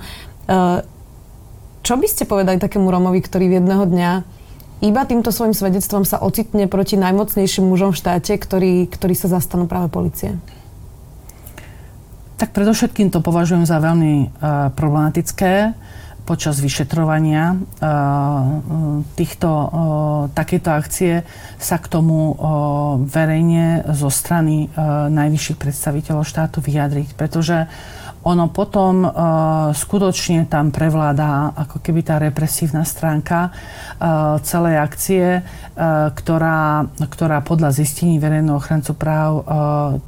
čo 1.83 1.93
by 1.99 2.07
ste 2.07 2.23
povedali 2.23 2.55
takému 2.55 2.87
Romovi, 2.87 3.19
ktorý 3.19 3.51
v 3.51 3.57
jedného 3.59 3.83
dňa 3.83 4.11
iba 4.79 5.03
týmto 5.03 5.35
svojim 5.35 5.51
svedectvom 5.51 6.07
sa 6.07 6.23
ocitne 6.23 6.71
proti 6.71 6.95
najmocnejším 6.95 7.67
mužom 7.67 7.91
v 7.91 7.99
štáte, 7.99 8.39
ktorí, 8.39 8.87
ktorí 8.87 9.15
sa 9.15 9.27
zastanú 9.27 9.67
práve 9.67 9.91
policie? 9.91 10.39
Tak 12.37 12.51
predovšetkým 12.51 13.13
to 13.13 13.21
považujem 13.23 13.63
za 13.63 13.77
veľmi 13.79 14.13
uh, 14.27 14.73
problematické, 14.73 15.73
počas 16.23 16.55
vyšetrovania 16.63 17.59
týchto, 19.19 19.49
takéto 20.31 20.71
akcie 20.71 21.27
sa 21.59 21.75
k 21.75 21.85
tomu 21.91 22.31
verejne 23.11 23.83
zo 23.91 24.07
strany 24.07 24.71
najvyšších 25.11 25.59
predstaviteľov 25.59 26.23
štátu 26.23 26.63
vyjadriť, 26.63 27.19
pretože 27.19 27.67
ono 28.23 28.47
potom 28.47 29.03
uh, 29.03 29.11
skutočne 29.75 30.47
tam 30.47 30.71
prevláda 30.71 31.59
ako 31.59 31.83
keby 31.83 32.07
tá 32.07 32.15
represívna 32.23 32.87
stránka 32.87 33.51
uh, 33.51 34.39
celej 34.39 34.79
akcie, 34.79 35.43
uh, 35.43 36.07
ktorá, 36.15 36.87
ktorá 37.03 37.43
podľa 37.43 37.75
zistení 37.75 38.23
verejného 38.23 38.55
ochrancu 38.55 38.95
práv, 38.95 39.43
uh, 39.43 39.43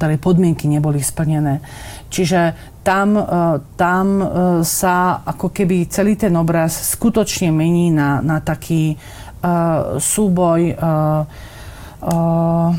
ktoré 0.00 0.16
podmienky 0.16 0.64
neboli 0.64 1.04
splnené. 1.04 1.60
Čiže 2.06 2.54
tam, 2.86 3.18
uh, 3.18 3.58
tam 3.74 4.06
uh, 4.22 4.26
sa 4.62 5.20
ako 5.26 5.50
keby 5.50 5.90
celý 5.90 6.14
ten 6.14 6.32
obraz 6.38 6.94
skutočne 6.94 7.50
mení 7.50 7.90
na, 7.90 8.22
na 8.22 8.38
taký 8.38 8.94
uh, 8.94 9.98
súboj 9.98 10.60
uh, 10.74 11.22
uh, 12.06 12.70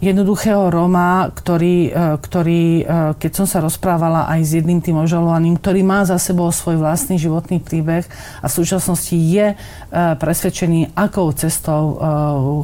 jednoduchého 0.00 0.72
Roma, 0.72 1.28
ktorý, 1.28 1.92
e, 1.92 2.16
ktorý, 2.16 2.64
e, 2.80 2.84
keď 3.20 3.32
som 3.36 3.46
sa 3.46 3.60
rozprávala 3.60 4.32
aj 4.32 4.40
s 4.40 4.50
jedným 4.56 4.80
tým 4.80 4.96
obžalovaným, 4.96 5.60
ktorý 5.60 5.84
má 5.84 6.08
za 6.08 6.16
sebou 6.16 6.48
svoj 6.48 6.80
vlastný 6.80 7.20
životný 7.20 7.60
príbeh 7.60 8.08
a 8.40 8.48
v 8.48 8.56
súčasnosti 8.56 9.12
je 9.12 9.52
e, 9.52 9.56
presvedčený, 9.92 10.96
akou 10.96 11.28
cestou 11.36 12.00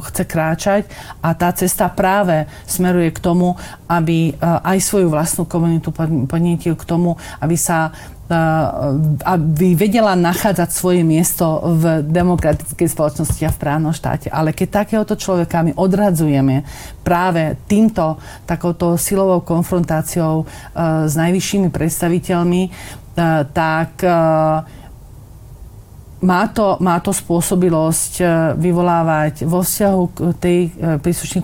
chce 0.09 0.23
kráčať. 0.25 0.81
A 1.21 1.37
tá 1.37 1.53
cesta 1.53 1.85
práve 1.93 2.49
smeruje 2.65 3.13
k 3.13 3.19
tomu, 3.21 3.53
aby 3.85 4.33
aj 4.41 4.77
svoju 4.81 5.13
vlastnú 5.13 5.45
komunitu 5.45 5.93
podnietil 6.25 6.73
k 6.73 6.87
tomu, 6.87 7.15
aby 7.37 7.53
sa 7.53 7.93
aby 9.23 9.67
vedela 9.79 10.11
nachádzať 10.11 10.69
svoje 10.75 10.99
miesto 11.07 11.63
v 11.79 12.03
demokratickej 12.03 12.87
spoločnosti 12.91 13.39
a 13.47 13.55
v 13.55 13.61
právnom 13.61 13.95
štáte. 13.95 14.27
Ale 14.27 14.51
keď 14.51 14.83
takéhoto 14.83 15.15
človeka 15.15 15.63
my 15.63 15.71
odradzujeme 15.79 16.67
práve 17.07 17.55
týmto 17.71 18.19
takouto 18.43 18.99
silovou 18.99 19.39
konfrontáciou 19.47 20.43
s 21.07 21.13
najvyššími 21.15 21.71
predstaviteľmi, 21.71 22.61
tak 23.55 24.03
má 26.17 26.41
to, 26.51 26.67
má 26.83 26.99
to 26.99 27.15
spôsobilosť 27.15 28.13
vyvolávať 28.59 29.47
vo 29.47 29.63
vzťahu 29.63 30.01
k 30.11 30.17
tej 30.35 30.59
príslušnej 30.99 31.41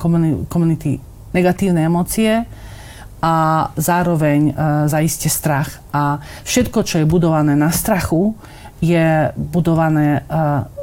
komunity 0.51 0.99
negatívne 1.33 1.81
emócie, 1.87 2.45
a 3.23 3.33
zároveň 3.79 4.51
e, 4.51 4.53
zaiste 4.91 5.31
strach. 5.31 5.79
A 5.95 6.19
všetko, 6.43 6.83
čo 6.83 6.99
je 6.99 7.07
budované 7.07 7.55
na 7.55 7.71
strachu, 7.71 8.36
je 8.83 9.31
budované 9.39 10.19
e, 10.19 10.21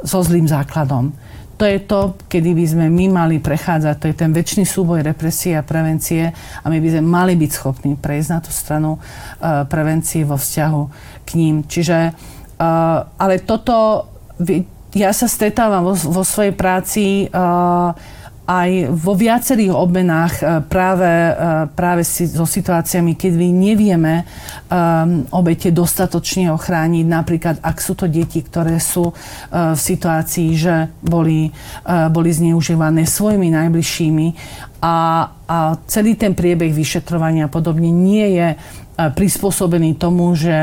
so 0.01 0.25
zlým 0.25 0.49
základom. 0.49 1.13
To 1.61 1.69
je 1.69 1.77
to, 1.85 2.17
kedy 2.25 2.57
by 2.57 2.65
sme 2.65 2.85
my 2.89 3.05
mali 3.13 3.37
prechádzať, 3.37 3.95
to 4.01 4.09
je 4.09 4.15
ten 4.17 4.33
väčší 4.33 4.65
súboj 4.65 5.05
represie 5.05 5.53
a 5.53 5.61
prevencie 5.61 6.33
a 6.33 6.65
my 6.65 6.81
by 6.81 6.89
sme 6.97 7.03
mali 7.05 7.37
byť 7.37 7.51
schopní 7.53 7.93
prejsť 7.93 8.29
na 8.33 8.39
tú 8.41 8.49
stranu 8.49 8.97
e, 8.97 8.99
prevencie 9.69 10.25
vo 10.25 10.41
vzťahu 10.41 10.81
k 11.21 11.29
ním. 11.37 11.61
Čiže, 11.69 11.97
e, 12.09 12.11
ale 13.21 13.45
toto, 13.45 14.09
ja 14.97 15.13
sa 15.13 15.29
stretávam 15.29 15.85
vo, 15.85 15.93
vo 15.93 16.25
svojej 16.25 16.57
práci 16.57 17.29
e, 17.29 17.37
aj 18.51 18.91
vo 18.91 19.15
viacerých 19.15 19.71
obmenách 19.71 20.33
e, 20.43 20.45
práve, 20.67 21.07
e, 21.07 21.33
práve 21.71 22.03
so 22.03 22.43
situáciami, 22.43 23.15
keď 23.15 23.31
my 23.39 23.49
nevieme 23.53 24.15
um, 24.67 25.23
obete 25.31 25.71
dostatočne 25.71 26.51
ochrániť. 26.51 27.05
Napríklad, 27.07 27.55
ak 27.63 27.77
sú 27.79 27.95
to 27.95 28.11
deti, 28.11 28.43
ktoré 28.43 28.81
sú 28.81 29.11
uh, 29.11 29.15
v 29.71 29.79
situácii, 29.79 30.49
že 30.57 30.91
boli, 30.99 31.47
uh, 31.47 32.11
boli 32.11 32.31
zneužívané 32.33 33.07
svojimi 33.07 33.53
najbližšími 33.53 34.27
a, 34.81 35.29
a 35.45 35.57
celý 35.85 36.17
ten 36.17 36.33
priebeh 36.33 36.73
vyšetrovania 36.73 37.45
podobne 37.45 37.93
nie 37.93 38.33
je 38.33 38.47
prispôsobený 38.97 39.97
tomu, 39.97 40.35
že 40.37 40.53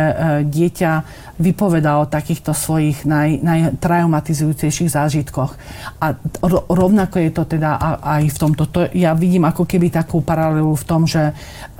dieťa 0.46 0.92
vypovedá 1.38 2.02
o 2.02 2.10
takýchto 2.10 2.50
svojich 2.50 3.06
naj, 3.06 3.38
najtraumatizujúcejších 3.46 4.90
zážitkoch. 4.90 5.54
A 6.02 6.18
rovnako 6.66 7.22
je 7.22 7.30
to 7.30 7.46
teda 7.46 7.78
aj 8.02 8.26
v 8.26 8.36
tomto. 8.38 8.66
To, 8.74 8.90
ja 8.90 9.14
vidím 9.14 9.46
ako 9.46 9.62
keby 9.62 9.94
takú 9.94 10.18
paralelu 10.18 10.74
v 10.74 10.84
tom, 10.84 11.06
že 11.06 11.30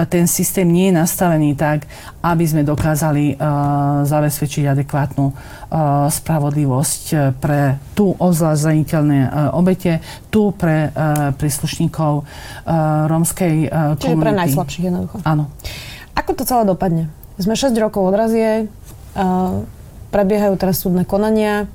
ten 0.06 0.30
systém 0.30 0.66
nie 0.70 0.94
je 0.94 0.98
nastavený 1.02 1.58
tak, 1.58 1.90
aby 2.22 2.44
sme 2.46 2.62
dokázali 2.62 3.34
uh, 3.34 4.06
zabezpečiť 4.06 4.70
adekvátnu 4.70 5.26
uh, 5.26 5.37
spravodlivosť 6.06 7.34
pre 7.42 7.82
tú 7.98 8.14
obzvlášť 8.14 8.62
zraniteľné 8.62 9.18
uh, 9.26 9.30
obete, 9.58 9.98
tu 10.30 10.54
pre 10.54 10.94
uh, 10.94 11.34
príslušníkov 11.34 12.22
uh, 12.22 13.11
rómskej 13.11 13.54
uh, 13.66 13.98
Čiže 13.98 14.22
pre 14.22 14.32
najslabších 14.38 14.84
jednoducho. 14.87 15.18
Áno. 15.26 15.50
Ako 16.18 16.35
to 16.35 16.42
celé 16.42 16.66
dopadne? 16.66 17.07
Sme 17.38 17.54
6 17.54 17.70
rokov 17.78 18.11
odrazie, 18.11 18.66
prebiehajú 20.11 20.59
teraz 20.59 20.83
súdne 20.83 21.07
konania. 21.07 21.70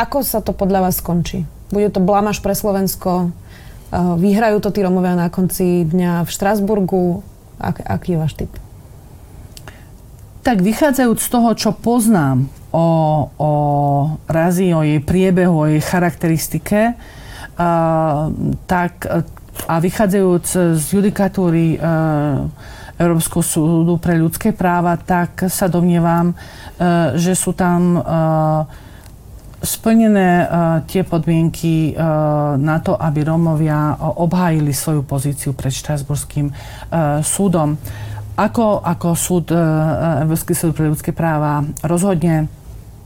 Ako 0.00 0.24
sa 0.24 0.40
to 0.40 0.56
podľa 0.56 0.88
vás 0.88 1.04
skončí? 1.04 1.44
Bude 1.68 1.92
to 1.92 2.00
blamaž 2.00 2.40
pre 2.40 2.56
Slovensko? 2.56 3.28
Vyhrajú 3.92 4.64
to 4.64 4.72
tí 4.72 4.80
Romovia 4.80 5.12
na 5.12 5.28
konci 5.28 5.84
dňa 5.84 6.24
v 6.24 6.28
Štrasburgu? 6.32 7.20
Ak, 7.60 7.84
aký 7.84 8.16
je 8.16 8.18
váš 8.18 8.32
typ? 8.34 8.50
Tak 10.40 10.64
vychádzajúc 10.64 11.20
z 11.20 11.28
toho, 11.28 11.50
čo 11.52 11.70
poznám 11.76 12.48
o, 12.72 12.88
o 13.36 13.52
razi, 14.26 14.72
o 14.72 14.80
jej 14.80 15.00
priebehu, 15.00 15.54
o 15.54 15.68
jej 15.68 15.80
charakteristike, 15.84 16.96
uh, 16.96 18.32
tak 18.64 19.06
a 19.64 19.74
vychádzajúc 19.78 20.46
z 20.74 20.84
judikatúry 20.84 21.78
uh, 21.78 22.50
Európskeho 22.94 23.42
súdu 23.42 23.98
pre 23.98 24.14
ľudské 24.14 24.54
práva, 24.54 24.94
tak 24.94 25.50
sa 25.50 25.66
domnievam, 25.66 26.30
e, 26.30 26.34
že 27.18 27.34
sú 27.34 27.50
tam 27.50 27.98
e, 27.98 28.00
splnené 29.64 30.30
e, 30.42 30.46
tie 30.86 31.02
podmienky 31.02 31.96
na 32.60 32.76
to, 32.84 32.94
aby 32.94 33.26
Rómovia 33.26 33.96
obhájili 33.98 34.70
svoju 34.70 35.02
pozíciu 35.02 35.50
pred 35.56 35.72
Štrasburským 35.72 36.52
súdom. 37.24 37.80
Ako, 38.34 38.82
ako 38.82 39.08
súd, 39.14 39.54
Európsky 40.26 40.58
súd 40.58 40.74
pre 40.74 40.90
ľudské 40.90 41.14
práva 41.14 41.62
rozhodne 41.86 42.50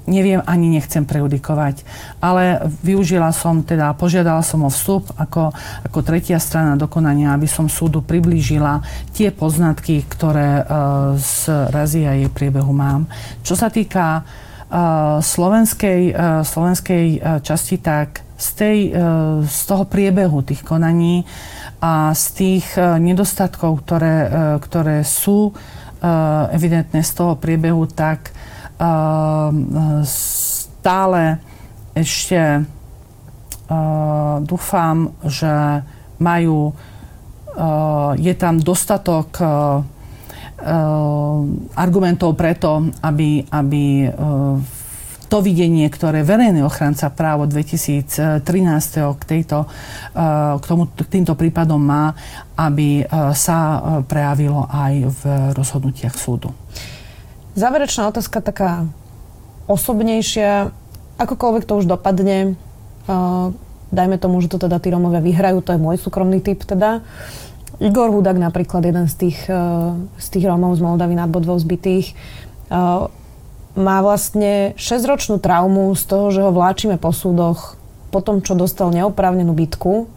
neviem 0.09 0.41
ani 0.49 0.73
nechcem 0.73 1.05
prejudikovať. 1.05 1.85
Ale 2.25 2.65
využila 2.81 3.29
som, 3.37 3.61
teda 3.61 3.93
požiadala 3.93 4.41
som 4.41 4.65
o 4.65 4.73
vstup 4.73 5.13
ako, 5.21 5.53
ako 5.85 5.99
tretia 6.01 6.41
strana 6.41 6.81
dokonania, 6.81 7.37
aby 7.37 7.45
som 7.45 7.69
súdu 7.69 8.01
priblížila 8.01 8.81
tie 9.13 9.29
poznatky, 9.29 10.09
ktoré 10.09 10.65
uh, 10.65 11.13
z 11.21 11.69
razy 11.69 12.09
a 12.09 12.17
jej 12.17 12.33
priebehu 12.33 12.73
mám. 12.73 13.05
Čo 13.45 13.53
sa 13.53 13.69
týka 13.69 14.25
uh, 14.25 15.21
slovenskej, 15.21 16.17
uh, 16.17 16.41
slovenskej 16.41 17.07
uh, 17.21 17.45
časti, 17.45 17.77
tak 17.85 18.25
z, 18.39 18.49
tej, 18.55 18.79
z 19.51 19.61
toho 19.67 19.83
priebehu 19.83 20.47
tých 20.47 20.63
konaní 20.63 21.27
a 21.83 22.15
z 22.15 22.25
tých 22.39 22.79
nedostatkov, 22.79 23.83
ktoré, 23.83 24.31
ktoré 24.63 25.03
sú 25.03 25.51
evidentné 26.55 27.03
z 27.03 27.13
toho 27.19 27.35
priebehu, 27.35 27.91
tak 27.91 28.31
stále 30.07 31.23
ešte 31.99 32.39
ehm, 32.39 32.65
dúfam, 34.47 35.11
že 35.27 35.83
majú, 36.23 36.71
ehm, 36.71 38.13
je 38.23 38.35
tam 38.39 38.63
dostatok 38.63 39.31
argumentov 41.79 42.35
preto, 42.35 42.91
aby, 43.07 43.47
aby 43.47 44.11
to 45.31 45.39
videnie, 45.39 45.87
ktoré 45.87 46.27
verejný 46.27 46.67
ochranca 46.67 47.15
právo 47.15 47.47
2013 47.47 48.43
k, 49.15 49.23
tejto, 49.23 49.71
k, 50.59 50.65
tomu, 50.67 50.91
k 50.91 51.07
týmto 51.07 51.39
prípadom 51.39 51.79
má, 51.79 52.11
aby 52.59 53.07
sa 53.39 53.79
prejavilo 54.03 54.67
aj 54.67 54.95
v 55.15 55.23
rozhodnutiach 55.55 56.19
súdu. 56.19 56.51
Záverečná 57.59 58.07
otázka 58.07 58.39
taká 58.39 58.87
osobnejšia. 59.67 60.71
Akokoľvek 61.19 61.67
to 61.67 61.83
už 61.83 61.91
dopadne, 61.91 62.55
uh, 63.11 63.51
dajme 63.91 64.15
tomu, 64.23 64.39
že 64.39 64.47
to 64.47 64.63
teda 64.63 64.79
tí 64.79 64.95
Romovia 64.95 65.19
vyhrajú, 65.19 65.59
to 65.67 65.75
je 65.75 65.83
môj 65.83 65.99
súkromný 65.99 66.39
typ 66.39 66.63
teda. 66.63 67.03
Igor 67.83 68.15
Hudak 68.15 68.39
napríklad, 68.39 68.87
jeden 68.87 69.11
z 69.11 69.15
tých, 69.27 69.39
uh, 69.51 69.99
z 70.23 70.27
tých 70.31 70.47
Rómov 70.47 70.79
z 70.79 70.87
Moldavy 70.87 71.19
nad 71.19 71.27
Bodvou 71.27 71.59
zbytých, 71.59 72.15
uh, 72.71 73.11
má 73.75 73.97
vlastne 74.07 74.79
6-ročnú 74.79 75.43
traumu 75.43 75.91
z 75.99 76.03
toho, 76.07 76.31
že 76.31 76.47
ho 76.47 76.55
vláčime 76.55 76.95
po 76.95 77.11
súdoch 77.11 77.75
po 78.15 78.23
tom, 78.23 78.39
čo 78.39 78.55
dostal 78.55 78.89
neoprávnenú 78.91 79.53
bitku. 79.53 80.09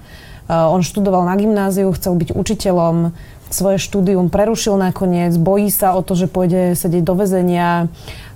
On 0.48 0.80
študoval 0.80 1.28
na 1.28 1.36
gymnáziu, 1.36 1.92
chcel 1.92 2.16
byť 2.16 2.34
učiteľom, 2.34 3.12
svoje 3.52 3.78
štúdium 3.78 4.32
prerušil 4.32 4.80
nakoniec, 4.80 5.36
bojí 5.36 5.70
sa 5.70 5.94
o 5.94 6.02
to, 6.02 6.16
že 6.16 6.32
pôjde 6.32 6.76
sedieť 6.76 7.04
do 7.04 7.14
väzenia. 7.16 7.92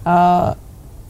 A 0.06 0.54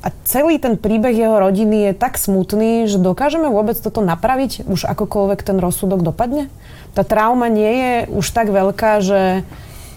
a 0.06 0.14
celý 0.22 0.62
ten 0.62 0.78
príbeh 0.78 1.18
jeho 1.18 1.42
rodiny 1.42 1.90
je 1.90 1.94
tak 1.98 2.22
smutný, 2.22 2.86
že 2.86 3.02
dokážeme 3.02 3.50
vôbec 3.50 3.74
toto 3.74 4.06
napraviť, 4.06 4.70
už 4.70 4.86
akokoľvek 4.86 5.42
ten 5.42 5.58
rozsudok 5.58 6.06
dopadne? 6.06 6.54
Tá 6.94 7.02
trauma 7.02 7.50
nie 7.50 7.74
je 7.74 7.94
už 8.14 8.26
tak 8.30 8.54
veľká, 8.54 9.02
že, 9.02 9.42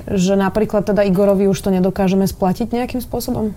že 0.09 0.33
napríklad 0.33 0.89
teda 0.89 1.05
Igorovi 1.05 1.45
už 1.45 1.61
to 1.61 1.69
nedokážeme 1.69 2.25
splatiť 2.25 2.73
nejakým 2.73 3.05
spôsobom? 3.05 3.53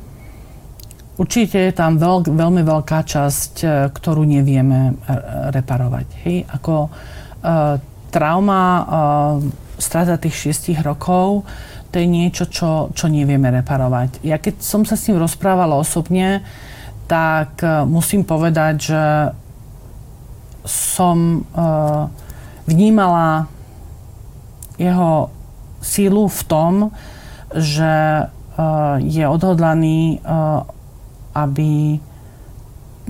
Určite 1.16 1.72
je 1.72 1.72
tam 1.72 1.96
veľk, 1.96 2.28
veľmi 2.28 2.68
veľká 2.68 3.00
časť, 3.00 3.54
e, 3.64 3.68
ktorú 3.88 4.28
nevieme 4.28 4.92
e, 4.92 4.94
reparovať. 5.56 6.08
Hej? 6.28 6.36
Ako 6.52 6.90
uh, 6.90 7.78
trauma 8.12 8.64
uh, 8.76 8.86
strata 9.82 10.22
tých 10.22 10.48
šiestich 10.48 10.80
rokov, 10.86 11.44
to 11.92 12.00
je 12.00 12.08
niečo, 12.08 12.48
čo, 12.48 12.94
čo 12.96 13.12
nevieme 13.12 13.52
reparovať. 13.52 14.24
Ja 14.24 14.40
keď 14.40 14.64
som 14.64 14.88
sa 14.88 14.96
s 14.96 15.12
ním 15.12 15.20
rozprávala 15.20 15.76
osobne, 15.76 16.46
tak 17.12 17.60
uh, 17.60 17.84
musím 17.84 18.24
povedať, 18.24 18.76
že 18.80 19.04
som 20.64 21.44
uh, 21.52 22.08
vnímala 22.70 23.50
jeho 24.80 25.34
sílu 25.82 26.30
v 26.30 26.42
tom, 26.48 26.74
že 27.52 28.30
uh, 28.30 28.96
je 29.02 29.26
odhodlaný 29.28 30.24
uh, 30.24 30.64
aby 31.36 32.00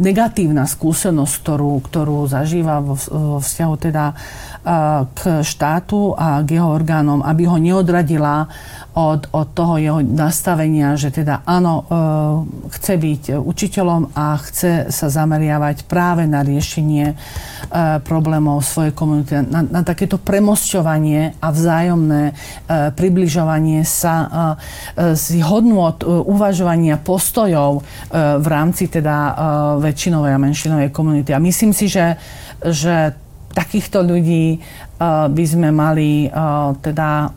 negatívna 0.01 0.65
skúsenosť, 0.65 1.33
ktorú, 1.45 1.71
ktorú 1.85 2.25
zažíva 2.25 2.81
vo, 2.81 2.97
vo 2.97 3.37
vzťahu 3.37 3.75
teda 3.77 4.05
k 5.13 5.41
štátu 5.41 6.13
a 6.13 6.45
k 6.45 6.61
jeho 6.61 6.69
orgánom, 6.69 7.25
aby 7.25 7.49
ho 7.49 7.57
neodradila 7.57 8.45
od, 8.91 9.31
od 9.31 9.47
toho 9.55 9.79
jeho 9.79 9.99
nastavenia, 10.03 10.99
že 10.99 11.15
teda 11.15 11.47
áno, 11.47 11.73
e, 11.79 11.83
chce 12.75 12.93
byť 12.99 13.23
učiteľom 13.39 14.11
a 14.11 14.35
chce 14.35 14.91
sa 14.91 15.07
zameriavať 15.07 15.87
práve 15.87 16.27
na 16.27 16.43
riešenie 16.43 17.05
e, 17.07 17.15
problémov 18.03 18.59
svojej 18.59 18.91
komunity, 18.91 19.47
na, 19.47 19.63
na 19.63 19.81
takéto 19.87 20.19
premosťovanie 20.19 21.39
a 21.39 21.47
vzájomné 21.55 22.23
e, 22.27 22.33
približovanie 22.91 23.87
sa 23.87 24.13
z 24.97 25.39
hodnot 25.41 26.03
uvažovania 26.03 26.99
postojov 26.99 27.81
v 28.11 28.47
rámci 28.47 28.91
teda 28.91 29.35
väčšinovej 29.79 30.31
a 30.35 30.39
menšinovej 30.41 30.89
komunity. 30.91 31.31
A 31.31 31.39
myslím 31.41 31.71
si, 31.71 31.87
že, 31.87 32.19
že 32.61 33.15
takýchto 33.55 34.03
ľudí 34.03 34.61
by 34.99 35.45
sme 35.47 35.73
mali 35.73 36.29
teda 36.81 37.33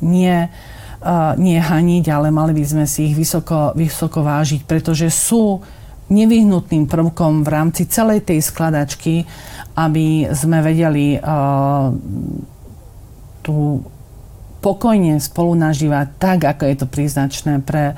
nie 0.00 0.36
nie 1.36 1.60
haniť, 1.60 2.04
ale 2.08 2.32
mali 2.32 2.56
by 2.56 2.64
sme 2.64 2.84
si 2.88 3.12
ich 3.12 3.14
vysoko, 3.16 3.76
vysoko 3.76 4.24
vážiť, 4.24 4.64
pretože 4.64 5.12
sú 5.12 5.60
nevyhnutným 6.08 6.84
prvkom 6.84 7.44
v 7.44 7.48
rámci 7.48 7.88
celej 7.88 8.28
tej 8.28 8.44
skladačky, 8.44 9.24
aby 9.74 10.28
sme 10.32 10.60
vedeli 10.60 11.16
uh, 11.16 11.88
tú 13.40 13.84
pokojne 14.64 15.20
spolu 15.20 15.52
nažívať 15.52 16.16
tak, 16.16 16.40
ako 16.56 16.62
je 16.64 16.76
to 16.80 16.86
príznačné 16.88 17.60
pre 17.60 17.92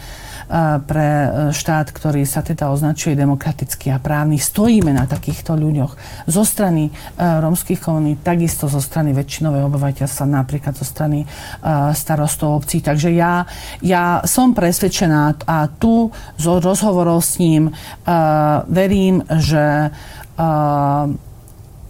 pre 0.87 1.09
e, 1.27 1.29
štát, 1.51 1.91
ktorý 1.91 2.23
sa 2.23 2.39
teda 2.39 2.71
označuje 2.71 3.19
demokratický 3.19 3.91
a 3.91 3.99
právny. 3.99 4.39
Stojíme 4.39 4.95
na 4.95 5.03
takýchto 5.11 5.59
ľuďoch 5.59 5.93
zo 6.31 6.43
strany 6.47 6.89
e, 6.89 6.93
rómskych 7.19 7.83
komunít, 7.83 8.23
takisto 8.23 8.71
zo 8.71 8.79
strany 8.79 9.11
väčšinovej 9.11 9.67
obyvateľstva, 9.67 10.25
napríklad 10.31 10.79
zo 10.79 10.87
strany 10.87 11.27
e, 11.27 11.27
starostov 11.99 12.63
obcí. 12.63 12.79
Takže 12.79 13.11
ja, 13.11 13.43
ja 13.83 14.23
som 14.23 14.55
presvedčená 14.55 15.35
a 15.51 15.67
tu 15.67 16.15
z 16.39 16.45
rozhovorov 16.47 17.19
s 17.27 17.43
ním 17.43 17.75
verím, 18.71 19.25
že 19.27 19.91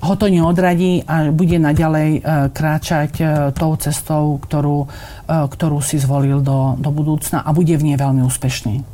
ho 0.02 0.14
to 0.16 0.26
neodradí 0.28 1.00
a 1.08 1.32
bude 1.32 1.56
naďalej 1.56 2.10
e, 2.16 2.20
kráčať 2.52 3.12
e, 3.18 3.24
tou 3.56 3.72
cestou, 3.80 4.36
ktorú, 4.42 4.84
e, 4.84 4.86
ktorú 5.28 5.78
si 5.80 5.96
zvolil 5.96 6.44
do, 6.44 6.76
do 6.76 6.90
budúcna 6.92 7.40
a 7.40 7.50
bude 7.56 7.72
v 7.76 7.92
nej 7.92 7.96
veľmi 7.96 8.20
úspešný. 8.26 8.84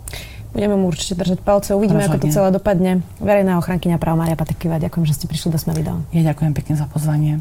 Budeme 0.52 0.76
mu 0.76 0.92
určite 0.92 1.16
držať 1.16 1.40
palce, 1.40 1.72
uvidíme, 1.72 2.04
Rozhodne. 2.04 2.20
ako 2.20 2.26
to 2.28 2.34
celé 2.34 2.48
dopadne. 2.52 2.92
Verejná 3.24 3.56
ochrankyňa 3.56 3.96
práv 3.96 4.20
Maria 4.20 4.36
Pateková, 4.36 4.76
ďakujem, 4.76 5.04
že 5.08 5.16
ste 5.16 5.24
prišli 5.24 5.48
do 5.48 5.58
Sme 5.58 5.72
video. 5.72 6.04
Ja 6.12 6.28
ďakujem 6.28 6.52
pekne 6.52 6.74
za 6.76 6.84
pozvanie. 6.84 7.40